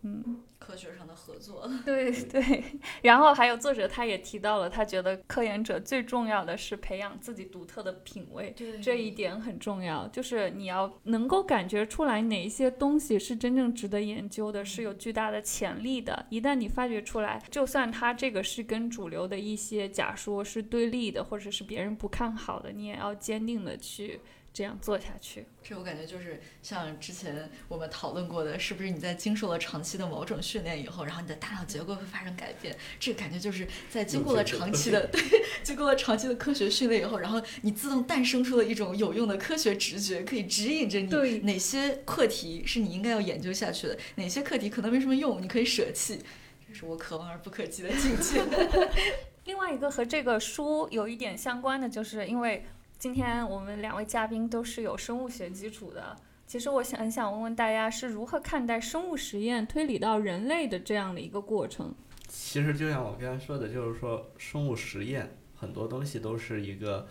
[0.00, 2.64] 嗯，科学上的合作， 对对，
[3.02, 8.80] 然后还有作者他也提到了，他觉得科研者最重要的是培养自己独特的品味，对。
[8.80, 16.26] 这一点很重要，就是你要能够感觉出来哪一些东西是真正值得研究的，是有巨大的潜力的。
[16.30, 24.20] 一旦你发掘出来，就算他这个是跟主流的一些假说是对立的，或者是别人不看好的，你也要坚定的去
[24.56, 25.44] 这样做下去。
[25.62, 32.74] 这我感觉就是像之前我们讨论过的，是不是你在经受了长期的某种训练以后，然后你的大脑结构会发生改变？
[32.98, 35.20] 这个感觉就是在经过了长期的对，
[35.62, 46.22] 经过了长期的科学训练以后，然后你自动诞生出了一种有用的科学直觉，可以指引着你哪些课题是你应该要研究下去的，哪些课题可能没什么用，你可以舍弃。
[46.66, 48.42] 这是我可望而不可及的境界。
[49.44, 52.64] 另外一个和这个书有一点相关的，就是因为
[53.06, 56.16] 今天我们两位嘉宾都是有生物学基础的。
[56.44, 61.94] 其实我想想问问大家是如何看待生物实验推理到人类的这样的一个过程？
[62.26, 67.06] 其实就像我刚才说的，就是说生物实验很多东西都是一个，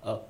[0.00, 0.20] 呃，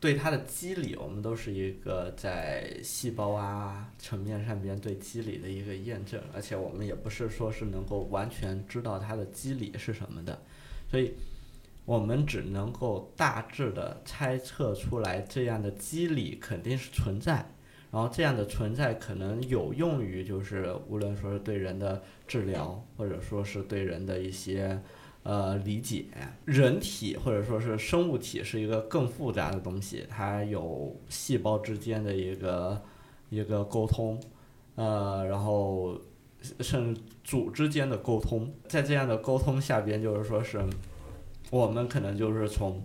[0.00, 10.36] 对它的机理，我们都是一个在细胞啊层面上边对机理的一个验证，而且我们也不是说是能够完全知道它的机理是什么的，
[10.90, 11.14] 所以
[11.86, 17.46] 我们只能够大致的猜测出来这样的机理肯定是存在。
[17.92, 24.78] 然后这样的存在可能有用于，就是无论说是对人的治疗，或者说是对人的一些
[25.22, 26.04] 呃理解。
[26.44, 32.82] 人体或者说是生物体是一个更复杂的东西，它有细胞之间的一个
[33.30, 34.20] 一个沟通，
[34.74, 35.98] 呃，然后
[36.60, 40.60] 甚至组之间的沟通，在这样的沟通下边，就是说是
[41.50, 42.82] 我们可能就是从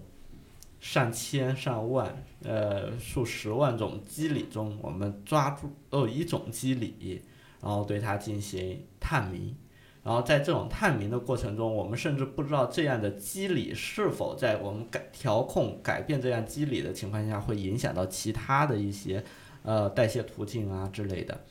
[0.80, 2.24] 上千上万。
[2.44, 7.22] 呃，数十万种机理中，我们抓住哦一种机理，
[7.62, 9.56] 然后对它进行探明，
[10.04, 19.24] 然后在这种探明的过程中，我们甚至不知道这样的机理是否在我们改调控、改变这样机理的情况下，会影响到其他的一些
[19.62, 21.42] 呃代谢途径啊之类的。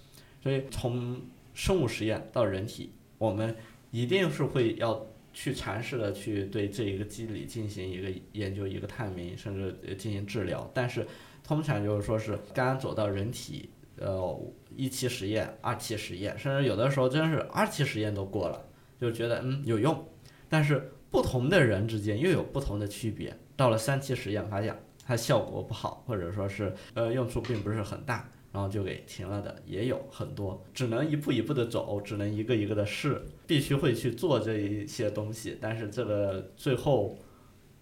[0.43, 1.21] 所以从
[1.55, 3.55] 生物实验到人体，我们
[3.93, 5.07] 一定是会要。
[5.33, 10.71] 去尝试的去对这一个机理进行一个研究、一个探明，甚至进行治疗。
[10.75, 11.07] 但是，
[11.45, 14.41] 通常就是说是刚刚走到人体，呃，
[14.77, 18.65] 一期实验、二期实验，甚至有的时候真是二期实验都过了，
[19.01, 20.05] 就觉得嗯有用。
[20.49, 23.37] 但是不同的人之间又有不同的区别。
[23.57, 24.75] 到了三期实验，发现
[25.05, 28.29] 它效果不好，或者说是呃用处并不是很大。
[28.53, 37.17] 然后就给停了的也有很多，只能一步一步的走，只能一个一个的试，必须会去做这一些东西，但是这个最后，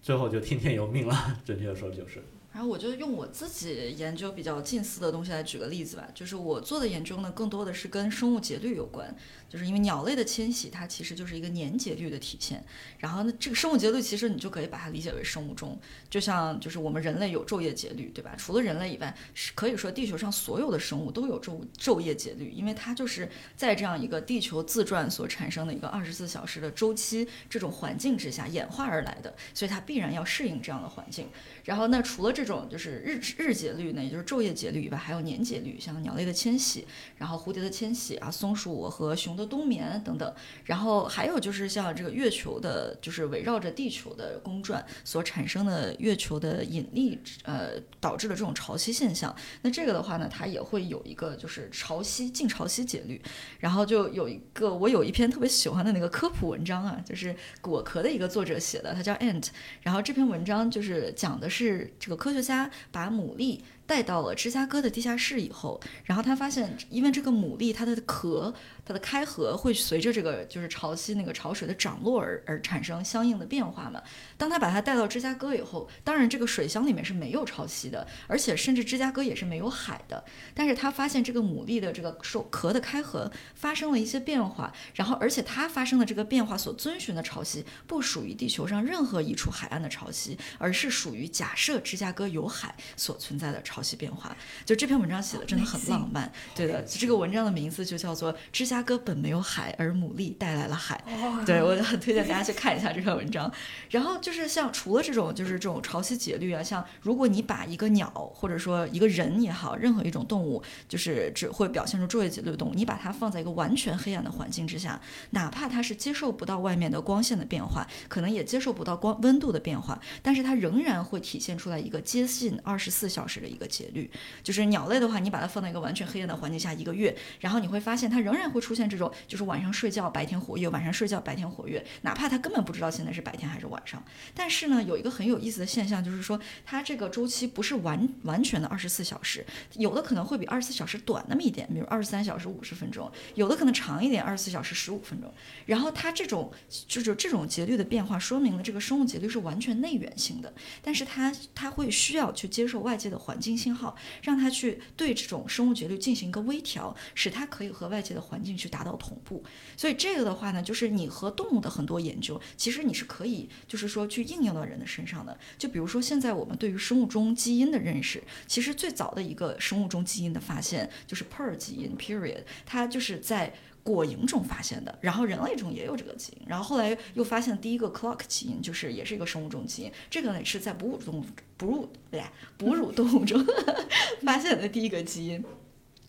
[0.01, 2.21] 最后就听天由命了，准确的说就是。
[2.51, 9.15] 然后我就用我自己研究比较近似的东西来举个例子吧，就是我做的研究呢，更多的是跟生物节律有关。
[9.49, 12.63] 就是因为鸟类的迁徙，它其实就是一个年节律的体现。
[12.99, 18.35] 然后呢，这个生物节律其实你就可以把它理解为生物钟，就像就是我们人类有昼夜节律，对吧？
[18.37, 31.27] 除了人类以外，是可以说地球上所有的生物都有昼昼夜节律，因为它就是在这样一个地球自转所产生的一个二十四小时的周期这种环境之下演化而来的，所以它必然要适应这样的环境。
[31.63, 36.85] 然后那除了这种就是日日节律呢，也就是昼夜节律以外，还有年节律，像鸟类的迁徙，
[37.17, 39.38] 然后蝴蝶的迁徙啊，松鼠和熊。
[39.45, 40.33] 冬眠等等，
[40.65, 49.35] 然后还有就是像这个月球的，就是围绕着地球的公转所产生的月球的引力，呃，导致的这种潮汐现象。
[49.61, 53.21] 那这个的话呢，它也会有一个就是潮汐近潮汐节律。
[53.59, 59.47] 然后就有一个我有一篇特别喜欢的那个科普文章啊，就是果壳的一个作者写的，他叫 Ant。
[59.81, 63.59] 然后这篇文章就是讲的是这个科学家把牡蛎。
[63.89, 68.53] 带到了芝加哥的地下室以后，然后他发现，因为这个牡蛎它的壳、
[68.85, 73.99] 它的开合会随着这个就是潮汐那个潮水的涨落而而产生相应的变化嘛。
[74.37, 80.23] 当他把它带到芝加哥以后，当然这个水箱里面是没有潮汐的，而且甚至芝加哥也是没有海的。
[80.53, 92.19] 但是他发现这个牡蛎的这个受壳的开合发生了一些变化，然后而且它发生的这个变化所遵循的潮汐不属于地球上任何一处海岸的潮汐，而是属于假设芝加哥。
[92.19, 94.35] 哥有海所存在的潮汐变化。
[94.65, 96.81] 就这篇文章写的真的很浪漫，对的。
[96.83, 101.03] 这个文章的名字就叫做《芝加哥本没有海，而牡蛎带来了海》。
[101.45, 103.51] 对我很推荐大家去看一下这篇文章。
[103.89, 114.99] 然后就是像除了这种就是这种潮汐节律啊，像如果你把一个鸟或者说一个人也好，任何一种动物，就是只会表现出昼夜节律的动物，你把它放在一个完全黑暗的环境之下，
[115.31, 124.09] 哪怕它是接受不到外面的光线的变化，可能也接受不到光温度的变化，但是它仍然会体现出来一个接近二十四小时的一个节律。
[124.43, 134.03] 就是鸟类的话，你把它放在一个完全黑暗的环境下一个月，然后你会发现它仍然会出现这种，就是晚上睡觉白天活跃，晚上睡觉白天活跃，哪怕它根本不知道现在是白天还是晚上。
[134.33, 139.45] 但是呢，有一个很有意思的现象，就是说它这个周期不是完完全的二十四小时，
[139.75, 145.31] 有的可能会比二十四小时短那么一点，比如二十三小时五十分钟，有的可能长一点，二十四小时十五分钟。
[145.65, 146.51] 然后它这种
[146.87, 150.51] 就是这种节律的变化，说明了这个生物节律是完全内源性的，
[150.81, 159.43] 但是它它会需要去接受外界的环境信号，让它去对这种生物节律进行一个微调，使它可以和外界的环境去达到同步。
[159.75, 165.37] 所以这个的话呢，就是你和动物的很多研究，其实你是可以就是说去应用到人的身上的。
[165.57, 173.53] 就比如说现在我们对于生物钟基因的认识，其实最早的一个生物钟基因的发现就是 Per 基因 （Period），它就是在
[173.83, 181.25] 果蝇中发现的，然后人类中也有这个基因，然后后来又发现第一个 clock 基因，就是也是一个生物钟基因，这个呢是在哺乳动物
[181.57, 182.23] 哺乳对
[182.57, 183.43] 哺乳动物中
[184.23, 185.43] 发现的第一个基因。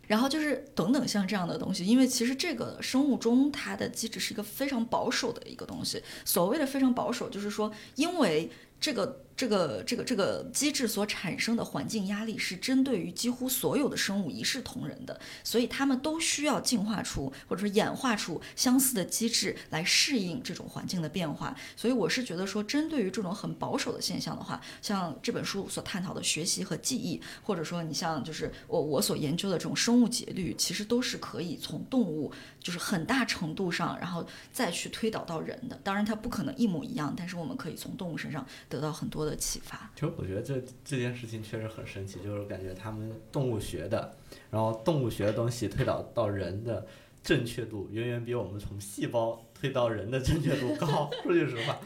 [0.07, 6.03] 然后就是等等像这样的东西，因为其实这个生物钟它的机制是一个非常保守的一个东西。
[6.25, 8.51] 所谓的非常保守，就是说因为
[8.81, 9.25] 这个。
[9.37, 21.57] 这个这个这个机制所产生的环境压力是针对于几乎所有的生物一视同仁的，所以它们都需要进化出或者说演化出相似的机制来适应这种环境的变化。
[21.75, 35.81] 所以我是觉得说，针对于这种很保守的现象的话，像这本书所探讨的学习和记忆，或者说你像就是我我所研究的这种生物节律，其实都是可以从动物就是很大程度上，然后再去推导到人的。
[35.83, 39.31] 当然它不可能一模一样，但是我们可以从动物身上得到很多的。
[39.31, 44.13] 的启发，其实我觉得这这件事情确实很神奇，就是感觉他们动物学的，
[44.51, 46.85] 然后动物学的东西推导到人的
[47.23, 51.09] 正确度，远远比我们从细胞推到人的正确度高。
[51.23, 51.79] 说句实话，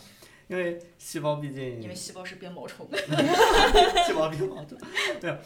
[0.48, 2.88] 因为细胞毕竟，因为细胞是鞭毛虫
[4.06, 4.78] 细胞鞭毛虫，
[5.20, 5.36] 对，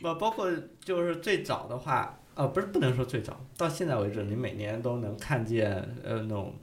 [0.00, 0.48] 不包括
[0.80, 5.72] 就是最早的话，呃，不是不能说最早，到现在为止，你每年都能看见
[6.04, 6.54] 呃那种。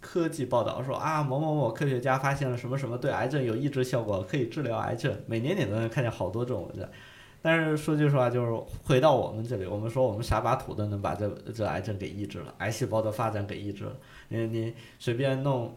[0.00, 5.16] 科技报道说啊，某某某科学家发现了什么什么对癌症有抑制效果，可以治疗癌症。
[5.26, 6.88] 每年你都能看见好多这种文章。
[7.40, 8.52] 但是说句实话，就是
[8.84, 13.96] 回到我们这里，我们说我们撒把土都能把这这癌症给抑制了，癌细胞的发展给抑制了。
[14.28, 15.72] 你你随便弄，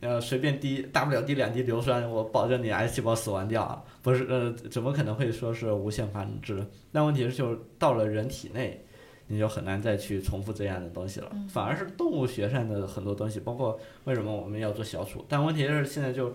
[0.00, 3.84] 呃，随便滴大不了滴两滴硫酸，我保证你癌细胞死完掉！
[4.02, 6.66] 不是呃，怎么可能会说是无限繁殖？
[6.92, 8.85] 那问题是就是到了人体内。
[9.28, 15.24] 你就很难再去重复这样的东西了，反而是动物学上的很多东西，包括为什么我们要做小鼠。
[15.28, 16.32] 但问题是现在就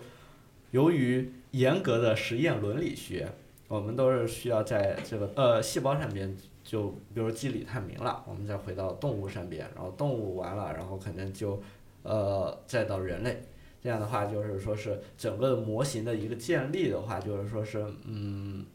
[0.72, 3.26] 由于严格的实验伦理学，
[3.68, 11.58] 我们都是需要在这个呃细胞上边，就比如机理探明了，我们再回到动物上边，然后动物完了，然后可能就
[12.02, 13.40] 呃再到人类。
[13.82, 18.66] 这样的话就是说是整个模型的一个建立的话，就是说是嗯，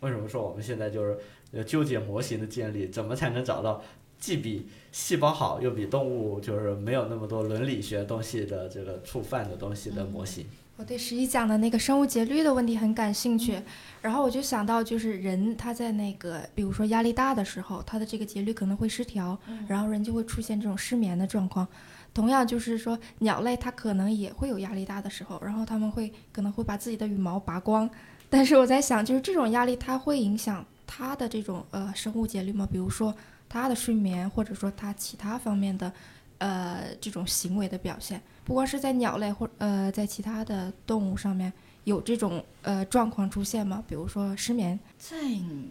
[0.00, 1.18] 为什么说我们现在就是。
[1.52, 3.82] 呃，纠结模型的建立，怎么才能找到
[4.18, 10.46] 既比细胞好，又比动物就是没有那么多伦理学东西的这个触犯的东西的模型？
[10.78, 13.60] 我对十一讲的那个生物节律的问题很感兴趣，
[14.00, 19.38] 然后我就想到，就是人他在那个，比如说压力大的时候，他的这个节律可能会失调，
[19.68, 21.68] 然后人就会出现这种失眠的状况。
[22.14, 27.88] 同样就是说，鸟类它可能也会有压力大的时候，然后他们会可能会把自己的羽毛拔光。
[28.30, 30.64] 但是我在想，就是这种压力它会影响。
[30.94, 32.68] 它的这种呃生物节律吗？
[32.70, 33.14] 比如说
[33.48, 35.90] 它的睡眠，或者说它其他方面的
[36.36, 41.50] 呃这种行为的表现，不光是在鸟类或呃在其他的动物上面。
[41.84, 43.82] 有这种呃状况出现吗？
[43.88, 45.16] 比如说失眠，在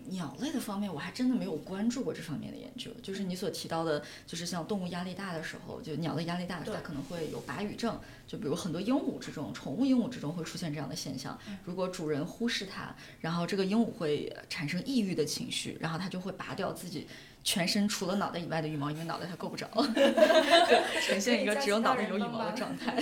[0.08, 2.92] 鸟类的方面，我还真的没有关注过这方面的研究。
[3.02, 7.98] 就是你所提到的，就是像动物压力大的时候，就鸟类压力大的时候，它可能会有拔羽症。
[8.28, 11.38] 就比如很多鹦鹉这种宠物鹦鹉之中会出现这样的现象。
[11.66, 17.08] 如果主人忽视它，然后这个鹦鹉会产生抑郁的情绪，然后它就会拔掉自己。
[17.44, 19.68] 全身除了脑袋以外的羽毛，因为脑袋它够不着，
[21.02, 22.96] 呈现一个只有脑袋有羽毛的状 态。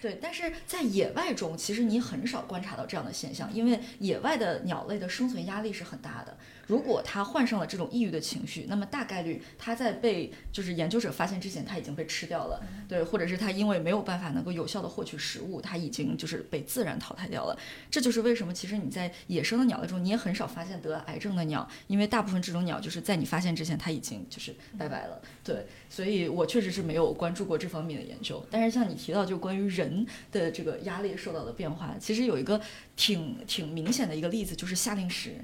[0.00, 6.36] 对，但是在野外中，其实你很少观察到这样的现象，因为野外的鸟类的生存压力是很大的。
[6.66, 12.60] 如果他患上了这种抑郁的情绪，那么大概率他在被就是研究者发现之前，他已经被吃掉了。
[12.88, 17.56] 对，或者是他因为没有办法能够有效的获取食物，他已经就是被自然淘汰掉了。
[17.90, 25.20] 这就是为什么其实你在野生的鸟类中，你也很少发现得癌症的鸟，因为大部分这种鸟就是在你发现之前，它已经就是拜拜了。
[25.44, 28.44] 对，所以我确实是没有关注过这方面的研究。
[28.50, 32.60] 但是像你提到就关于人的这个压力受到的变化，其实有一个
[32.96, 35.36] 挺挺明显的一个例子，就是夏令时。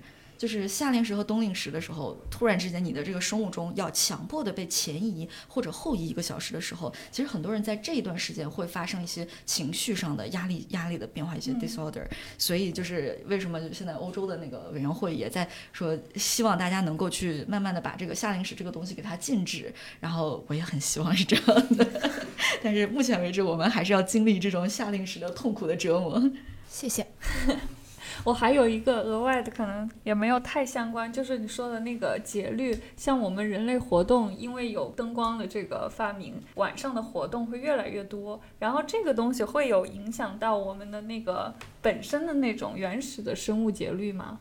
[0.42, 12.04] 就是夏令时和冬令时的时候，突然之间你的这个生物钟要强迫的被前移或者后移一个小时的时候，其实很多人在这一段时间会发生一些情绪上的压力、压力的变化，一些 disorder。
[12.36, 19.72] 所以就是为什么现在欧洲的那个委员会也在说，希望大家能够去慢慢的把这个夏令时这个东西给它禁止。
[20.00, 22.10] 然后我也很希望是这样的，
[22.64, 26.20] 但是目前为止我们还是要经历这种夏令时的痛苦的折磨。
[26.68, 27.06] 谢谢。
[28.24, 44.40] 我还有一个额外的，可能也没有太相关，就是你说的那个节律，像我们人类活动，因为有灯光的这个发明，晚上的活动会越来越多，然后这个东西会有影响到我们的那个本身的那种原始的生物节律吗？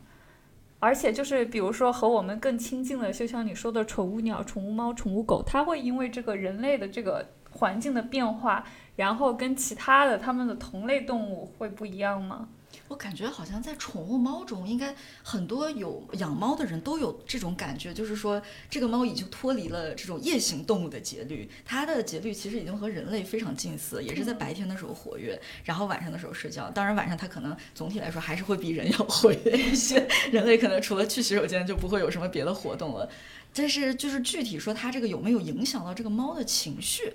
[0.80, 8.66] 而且就是比如说和我们更亲近的，就像你说的宠物鸟、宠物猫、宠物狗，它会因为这个人类的这个环境的变化，
[8.96, 12.50] 然后跟其他的它们的同类动物会不一样吗？
[12.92, 26.70] 我感觉好像在宠物猫中，应该很多有养猫的人都有这种感觉，就是说这个猫已经脱离了这种夜行动物的节律，它的节律其实已经和人类非常近似，也是在白天的时候活跃，然后晚上的时候睡觉。
[26.70, 33.10] 当然晚上它可能总体来说还是会比人要活跃一些，人类可能除了去洗手间就不会有什么别的活动了。
[33.54, 37.14] 但是就是具体说它这个有没有影响到这个猫的情绪？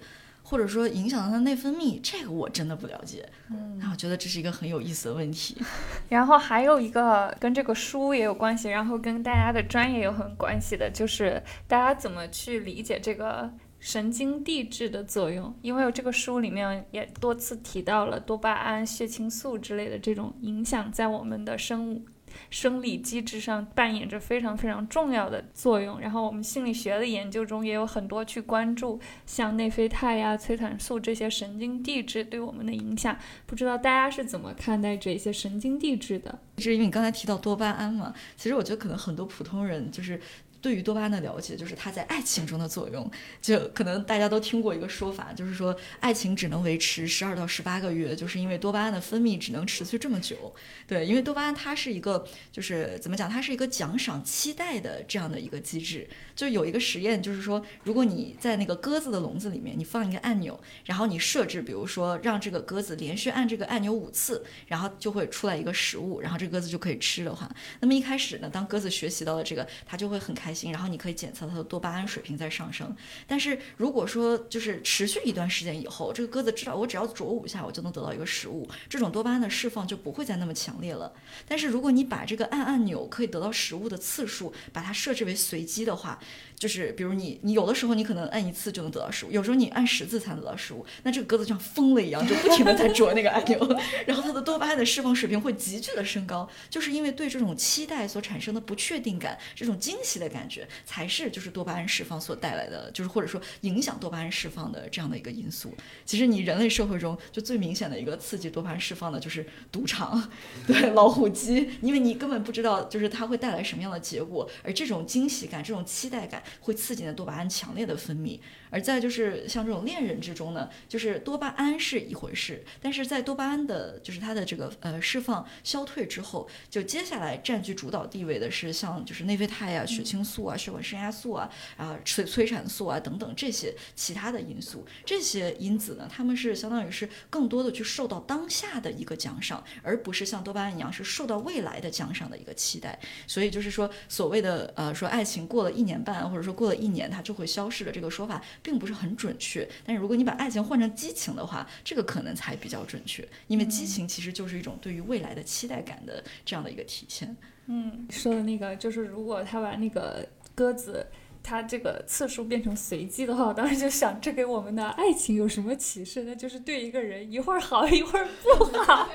[0.48, 3.28] 或者说影响到它内分泌，这个我真的不了解。
[3.50, 5.60] 嗯，那我觉得这是一个很有意思的问题。
[6.08, 15.52] 然后还有一个跟这个书也有关系，然后跟大家的专业有很关系的，就是大家怎么去理解这个神经递质的作用？
[15.62, 22.04] 因为这个书里面也多次提到了多巴胺、血清素之类的这种影响在我们的生物。
[22.50, 33.16] 生理机制上扮演着非常非常重要的作用，然后我们心理学的研究中也有很多去关注像内啡肽呀、催产素这些神经递质对我们的影响。
[33.46, 36.38] 不知道大家是怎么看待这些神经递质的？
[36.58, 38.14] 是因为你刚才提到多巴胺嘛？
[38.36, 40.20] 其实我觉得可能很多普通人就是。
[40.60, 43.10] 对于多巴胺的了解，就是它在爱情中的作用。
[43.40, 50.54] 就可能大家都听过一个说法，就是说爱情只能维持十二到十八个月，就是因为多巴胺的分泌只能持续这么久。
[50.86, 56.08] 对，因为多巴胺它是一个，就是怎么讲，它是一个奖赏期待的这样的一个机制。
[56.34, 67.50] 就有一个实验，就是说，如果你在那个鸽子的笼子里面，你放一个按钮，然后你设置，比如说让这个鸽子连续按这个按钮五次，然后就会出来一个食物，然后这个鸽子就可以吃的话，
[67.80, 70.55] 那么一开始呢，当鸽子学习到了这个，它就会很开心。
[70.64, 72.94] 然后你可以检测它的多巴胺水平在上升，
[73.26, 81.12] 但是如果说就是持续一段时间以后，这个鸽子知道我只要啄五下，我就能得到一个食物，这种多巴胺的释放就不会再那么强烈了。
[81.46, 86.18] 但是如果你把这个按按钮可以得到食物的次数，把它设置为随机的话，
[86.58, 93.58] 就是比如你你有的时候你可能按一次就能得到食物，有时候你按十次才能得到食物，那这个鸽子像疯了一样，就不停的在啄那个按钮，
[94.06, 105.74] 然后它的多巴胺的释放水平会急剧的升高，就是因为对这种期待所产生的不确定感，这种惊喜的感感觉，才是就是多巴胺释放所带来的，就是或者说影响多巴胺释放的这样的一个因素。
[106.04, 110.30] 其实你人类社会中就最明显的一个刺激多巴胺释放的就是赌场，
[110.66, 116.42] 对老虎机，因为你根本不知道就是它会带来什么样的结果，而这种惊喜感、这种期待感。
[116.60, 118.38] 会刺激的多巴胺强烈的分泌，
[118.70, 146.16] 而在就是像这种恋人之中呢，就是多巴胺是一回事，但是在多巴胺的就是它的这个呃释放消退之后，就接下来占据主导地位的是像就是内啡肽啊、血清素啊、血管升压素啊、啊催催产素啊等等这些其他的因素，这些因子呢，他们是相当于是更多的去受到当下的一个奖赏，而不是像多巴胺一样是受到未来的奖赏的一个期待，所以就是说所谓的呃说爱情过了一年半。
[146.26, 157.36] 或者说过了一年它就会消失的这个说法并不是很准确，但是如果你把爱情换成激情的话，这个可能才比较准确，因为激情其实就是一种对于未来的期待感的这样的一个体现。
[157.66, 161.06] 嗯，说的那个就是如果他把那个鸽子
[161.42, 166.24] 它这个次数变成随机的话，我当时就想，这给我们的爱情有什么启示？
[166.24, 169.08] 那就是对一个人一会儿好一会儿不好，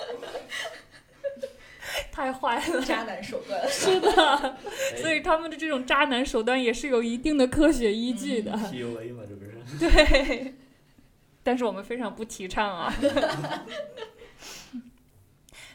[2.12, 2.80] 太坏了。
[2.82, 3.60] 渣男手段。
[3.68, 8.52] 是的，哎 所以他们的这种渣男手段也是有一定的科学依据的。
[8.52, 9.78] PUA 嘛，这不是？
[9.78, 10.54] 对，
[11.42, 12.92] 但是我们非常不提倡啊。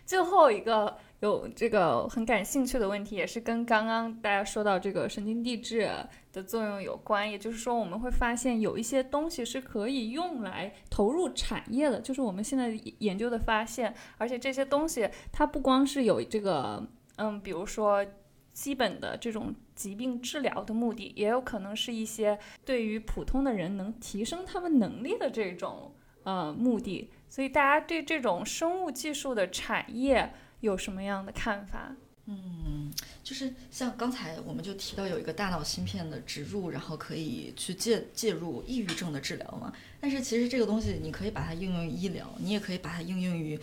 [0.06, 5.88] 最后一个有这个很感兴趣的问题，也是跟刚刚大家说到这个神经递质
[6.34, 7.30] 的作用有关。
[7.30, 13.94] 也就是说，我们会发现有一些东西是可以用来投入产业的，就是我们现在研究的发现。
[14.18, 16.86] 而且这些东西它不光是有这个，
[17.18, 18.04] 嗯，比如说
[18.52, 25.94] 基本的这种疾病治疗的目的，也有可能是一些对于普通的人能提升他们能力的这种
[26.24, 27.12] 呃目的。
[27.30, 31.96] 所以大家对这种生物技术的产业有什么样的看法？
[32.26, 32.92] 嗯，
[33.24, 39.74] 就是像刚才我们就提到有一个大脑芯片的植入，然后可以去介介入抑郁症的治疗嘛。
[40.00, 43.60] 但是其实这个东西你可以把它应用于医疗，你也可以把它应用于。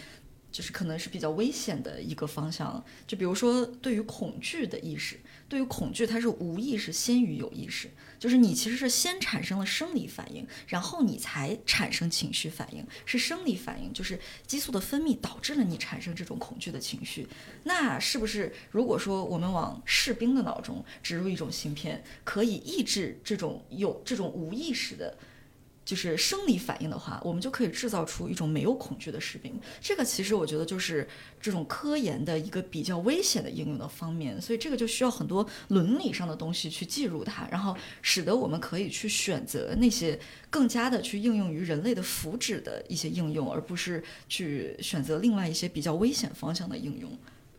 [0.51, 17.27] 就是可能是比较危险的一个方向，就比如说对于恐惧的意识，对于恐惧它是无意识先于有意识，就是你其实是先产生了生理反应，然后你才产生情绪反应，是生理反应，就是激素的分泌导致了你产生这种恐惧的情绪。
[17.65, 25.17] 那是不是如果说我们往士兵的脑中植入一种芯片，可以抑制这种有这种无意识的？
[25.89, 29.59] 就是生理反应的话，我们就可以制造出一种没有恐惧的士兵。
[29.81, 31.09] 这个其实我觉得就是
[31.41, 40.21] 这种科研的一个比较危险的应用的方面，所以这个就需要很多伦理上的东西去介入它，然后使得我们可以去选择那些
[40.51, 47.11] 更加的去应用于人类的福祉的一些应用，而不是去选择另外一些比较危险方向的应用。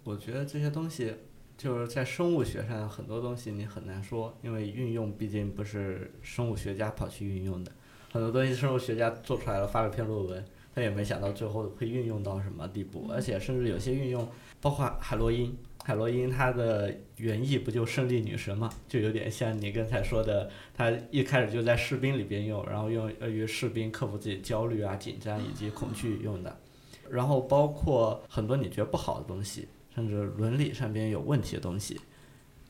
[0.03, 1.15] 我觉得这些东西
[1.57, 7.71] 就是在生物学上很多东西你很难说，因为运用毕竟不是生物学家跑去运用的。
[8.11, 10.43] 很多东西生物学家做出来了，发了篇论文，
[10.73, 14.27] 他也没想到最后会运用到什么地步，而且甚至有些运用，
[14.59, 26.57] 包括海洛因，海洛因它的原意不就胜利女神嘛，就有点像你刚才说的，它一开始就在士兵里边用，然后用于士兵克服自己焦虑啊、紧张以及恐惧用的，
[27.09, 32.01] 然后包括很多你觉得不好的东西，甚至伦理上边有问题的东西，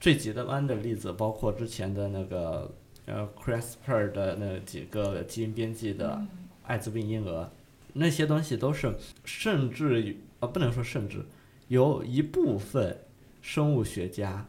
[0.01, 2.69] 最极端的例子包括之前的那个。
[3.09, 6.21] 呃，CRISPR 的那几个基因编辑的
[6.63, 7.49] 艾滋病婴儿，
[7.93, 8.93] 那些东西都是，
[9.25, 11.25] 甚至于呃，不能说甚至，
[11.67, 12.95] 有一部分
[13.41, 14.45] 生物学家，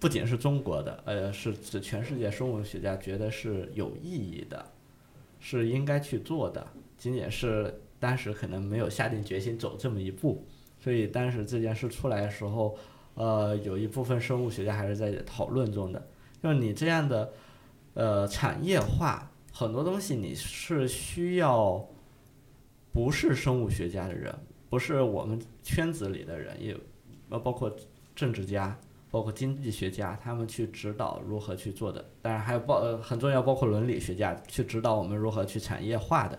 [0.00, 4.66] 不仅是中国的，呃，是指全世界生物学家觉得是有意义的，
[5.38, 6.66] 是应该去做的，
[6.96, 10.44] 仅仅是当时可能没有下定决心走这么一步，
[10.80, 12.76] 所以当时这件事出来的时候，
[13.14, 16.08] 呃，有一部分生物学家还是在讨论中的，
[16.42, 17.32] 就是你这样的。
[17.98, 21.84] 呃，产业化很多东西你是需要，
[22.92, 24.32] 不是生物学家的人，
[24.70, 26.76] 不是我们圈子里的人，也
[27.28, 27.74] 呃包括
[28.14, 28.78] 政治家，
[29.10, 32.04] 包括经济学家，他们去指导如何去做的。
[32.22, 36.38] 当然还有包呃很重要，包括伦理学家去指导我们如何去产业化的。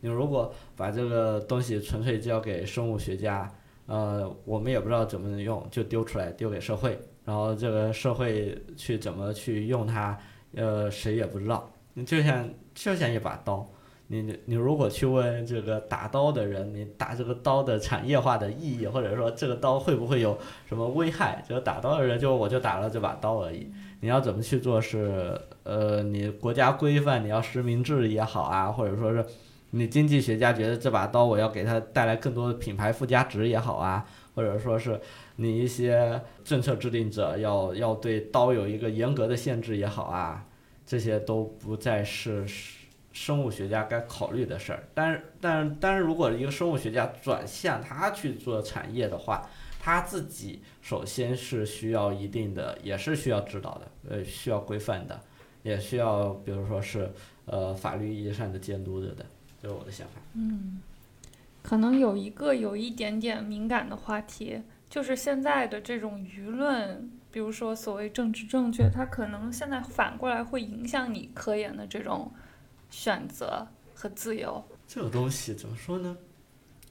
[0.00, 3.48] 你如果把这个东西纯粹交给生物学家，
[3.86, 10.18] 呃，我们也不知道怎么能用，就丢出来丢给社会，然后这个社会去怎么去用它。
[10.54, 11.70] 呃，谁也不知道。
[11.94, 13.68] 你就像就像一把刀，
[14.06, 21.44] 你你你如果去问这个打刀的人，你打这个刀的产业化的意义，或者说这个刀会不会有什么危害？
[21.48, 23.68] 就是打刀的人就我就打了这把刀而已。
[24.00, 29.24] 你要怎么去做是呃，你国家规范，你要实名制也好啊，或者说是
[29.70, 35.00] 你经济学家觉得这把刀我要给它带来更多的品牌附加值也好啊，或者说是。
[35.40, 40.44] 你一些政策制定者要要对刀有一个严格的限制也好啊，
[40.84, 42.44] 这些都不再是
[43.12, 44.82] 生物学家该考虑的事儿。
[44.92, 55.20] 但是，但是，但是如果一个生物学家转向他去做产业的话，他自己首先是需要一定的，也是需要指导的，呃，需要规范的，
[55.62, 57.08] 也需要，比如说是
[57.44, 59.24] 呃法律意义上的监督的的，
[59.62, 60.14] 这是我的想法。
[60.34, 60.80] 嗯，
[61.62, 64.62] 可能有一个有一点点敏感的话题。
[64.88, 72.32] 就是现在的这种舆论，比如说所谓政治正确，它可能现在反过来会影响你科研的这种
[72.88, 74.64] 选择和自由。
[74.86, 76.16] 这个东西怎么说呢？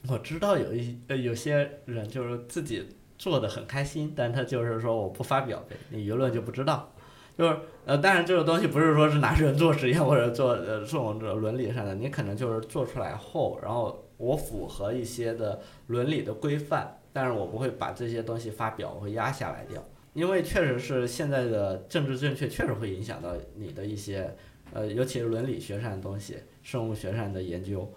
[0.08, 2.88] 我知道有一呃有些人就是自己
[3.18, 6.92] 做的很开心，但他就是说我不发表呗，你舆论就不知道。
[7.36, 16.97] 就是呃，当然这个东西不是说是拿人做实验或者做呃这种伦理上的，你可能就是做出来后，然后我符合一些的伦理的规范。
[17.12, 19.82] 但是我不会把这些东西发表，我会压下来掉，
[20.14, 24.34] 因为确实是现在的政治正确确实会影响到你的一些，
[24.72, 27.90] 呃，尤其是伦理学上的东西、生物学上的研究，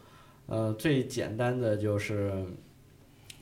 [0.47, 2.31] 呃，最简单的就是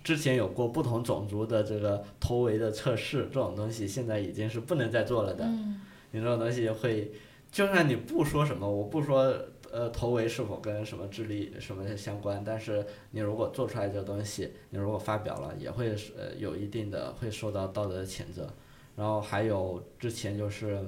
[0.04, 5.46] 之前有过不同种族的这个头围的测试，这种东西现在已经是不能再做了的。
[5.46, 5.82] 嗯。
[6.12, 7.12] 你这种东西会，
[7.52, 9.32] 就算你不说什么，我不说
[9.72, 18.48] 呃头围是否跟什么智力什么相关，但是你如果做出来这个东西，你如果发表了，也会呃有一定的会受到道德谴责。
[18.96, 20.84] 然后还有之前就是，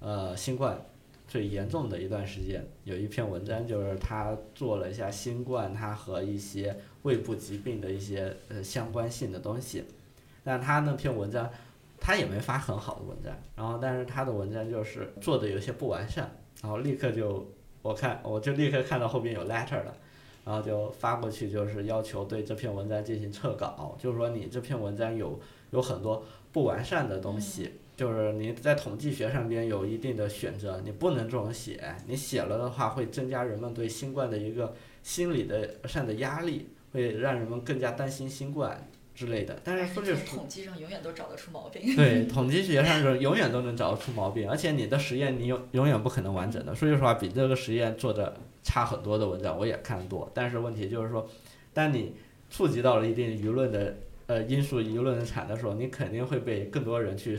[0.00, 0.80] 呃新冠
[1.28, 9.84] 最严重的一段时间，有一篇文章就是他做了一下新冠它和一些胃部疾病的一些呃相关性的东西，
[10.42, 11.50] 但他那篇文章。
[11.98, 16.30] 他也没发很好的文章，然后但是他的文章就是做的有些不完善，
[16.62, 17.44] 然后立刻就
[17.86, 19.94] 我看我就立刻看到后边有 letter 了，
[20.44, 25.38] 然后就发过去，就是要求对这篇文章进行撤稿，就是说你这篇文章有
[25.70, 34.74] 有很多不完善的东西，就是你在统计学上边有一定的选择，你不能这种写，你写了的话会增加人们对新冠的一个
[35.04, 39.58] 心理的上的压力，会让人们更加担心新冠之类的。
[39.64, 41.96] 但是说句实统计上永远都找得出毛病。
[41.96, 46.74] 对， 统计学上是永远都能找得出毛病，而且你的实验你永永远不可能完整的。
[46.74, 51.26] 说句实话，比这个实验做的差很多的文章我也看得多，但是问题就是说，
[51.72, 52.14] 当你
[52.50, 53.96] 触及到了一定舆论的
[54.26, 57.36] 呃因素、舆论的产的时候，你肯定会被更多人去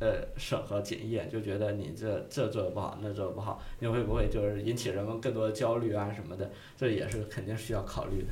[0.00, 6.50] 呃审核检验，就觉得你这这做的不好，那做的不好，你会不会就是引起人们更多的焦虑啊什么的？
[6.76, 8.28] 这也是肯定需要考虑的。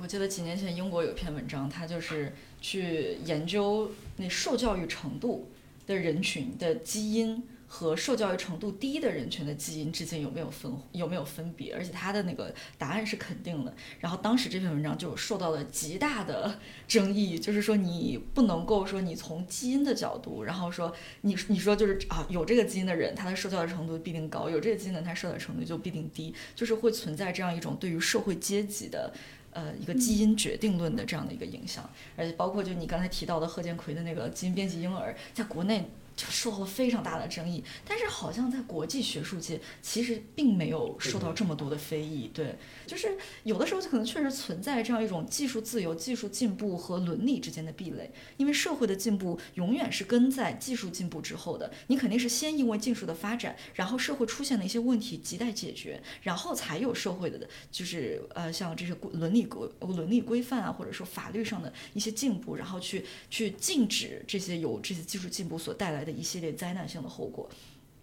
[0.00, 5.50] 我记得几年前英国有篇文章，它就是去研究那受教育程度
[5.86, 13.74] 的人群的基因和受教育程度低的人群的基因之间有没有分有没有分别，而且它的那个答案是肯定的。
[13.98, 29.12] 然后当时这篇文章就受到了极大的 争议，就是说你不能够说你从基因的角度，然后说你你说就是啊有这个基因的人，他的受教育程度必定高；有这个基因的，他受教育程度就必定低，就是会存在这样一种对于社会阶级的。
[29.56, 35.86] 呃，一个基因决定论的这样的一个影响，而且包括就你刚才提到的贺建奎的那个基因编辑婴儿，在国内就
[36.16, 42.30] 受到了非常大的争议，但是好像在国际学术界其实并没有受到这么多的非议。
[42.32, 42.56] 对，
[42.86, 67.46] 就是有的时候就可能确实存在这样一种技术自由、技术进步和伦理之间的壁垒，因为社会的进步永远是跟在技术进步之后的，你肯定是先因为技术的发展，然后社会出现的一些问题亟待解决，然后才有社会的，就是呃像这些伦理规伦理规范啊，或者说法律上的一些进步，然后去去禁止这些有这些技术进步所带来的一系列灾难性的后果。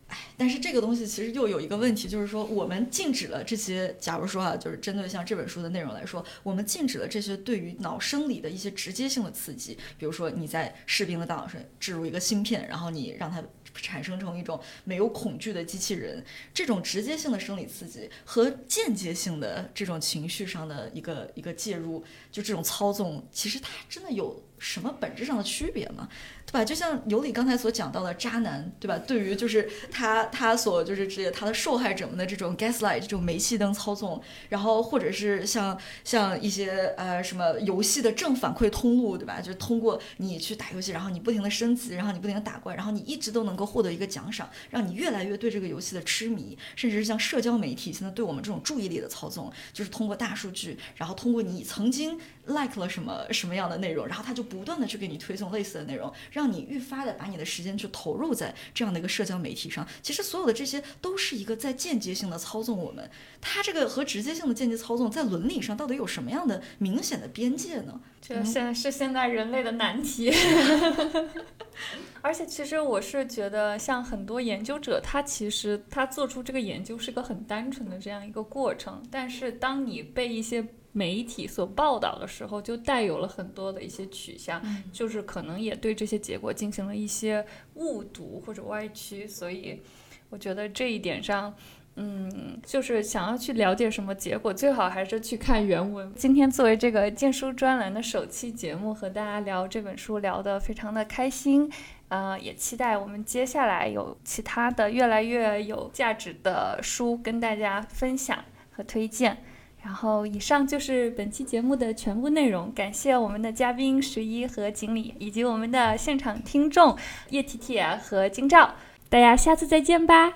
[0.07, 13.41] 哎，但是这个东西其实又有一个问题，就是说我们禁止了这些，假如说啊，就是针对像这本书的内容来说，我们禁止了这些对于脑生理的一些直接性的刺激，比如说你在士兵的大脑上置入一个芯片，然后你让它
[13.73, 16.23] 产生成一种没有恐惧的机器人，
[16.53, 26.07] 这种直接性的生理刺激和间接性的这种情绪上的一个一个介入，就这种操纵，其实它真的有什么本质上的区别吗？
[26.45, 26.63] 对吧？
[26.63, 28.97] 就像尤里刚才所讲到的渣男，对吧？
[28.99, 39.41] 对于就是他他所就是这些他的受害者们的这种 gaslight 这种煤气灯操纵，然后或者是像像一些呃什么游戏的正反馈通路，对吧？
[39.41, 59.87] 就通过你去打游戏，然后你不停的升级，然后你不停的打怪，然后你一直都能够获得一个奖赏，让你越来越对这个游戏的痴迷，甚至是像社交媒体现在对我们这种注意力的操纵，就是通过大数据，然后通过你曾经 like 了什么什么样的内容，然后他就不断的去给你推送类似的内容，让你愈发的把你的时间去投入在这样的一个社交媒体上。
[60.01, 68.01] 其实所有的这些都是一个在间接性的操纵我们，它这个和直接性的间接操纵在伦理上到底有什么样的明显的边界呢？
[68.21, 70.33] 这现在是现在人类的难题。
[72.21, 89.81] 而且，其实我是觉得，像很多研究者，他其实他做出这个研究是个很单纯的这样一个过程，但是当你被一些媒体所报道的时候，就带有了很多的一些取向，嗯就是可能也对这些结果进行了一些误读或者歪曲，所以
[90.29, 91.53] 我觉得这一点上。
[91.95, 96.11] 嗯，就是想要去了解什么结果，最好还是去看原文。
[96.15, 101.71] 今天作为这个荐书专栏的首期节目，和大家聊这本书聊得非常的开心，
[102.07, 109.43] 呃，也期待我们接下来有其他的越来越有价值的书跟大家分享和推荐。
[109.83, 112.71] 然后，以上就是本期节目的全部内容。
[112.73, 116.97] 感谢我们的嘉宾十一和锦鲤，以及我们的现场听众
[117.31, 118.75] 叶提提和金照。
[119.09, 120.33] 大家下次再见吧，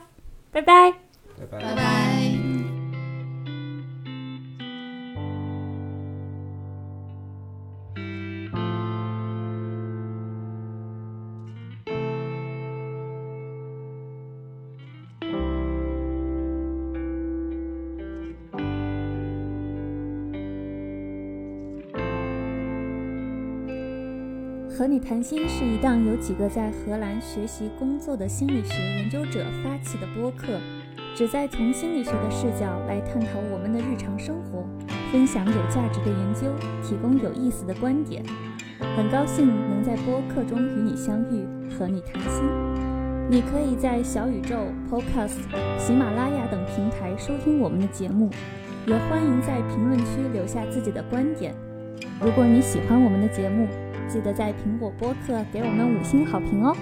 [0.52, 0.91] 拜拜。
[1.39, 2.37] 拜拜拜拜。
[24.88, 30.62] 和你谈心是一档由几个在荷兰学习工作的心理学研究者发起的播客，
[31.14, 34.66] 旨在从心理学的视角来探讨我们的日常生活，
[35.12, 36.48] 分享有价值的研究，
[36.82, 38.24] 提供有意思的观点。
[38.96, 41.46] 很高兴能在播客中与你相遇，
[41.78, 42.46] 和你谈心。
[43.30, 44.56] 你可以在小宇宙、
[44.90, 45.36] Podcast、
[45.78, 48.30] 喜马拉雅等平台收听我们的节目，
[48.86, 51.54] 也欢迎在评论区留下自己的观点。
[52.22, 53.68] 如果你喜欢我们的节目，
[54.08, 56.76] 记得在苹果播客给我们五星好评哦。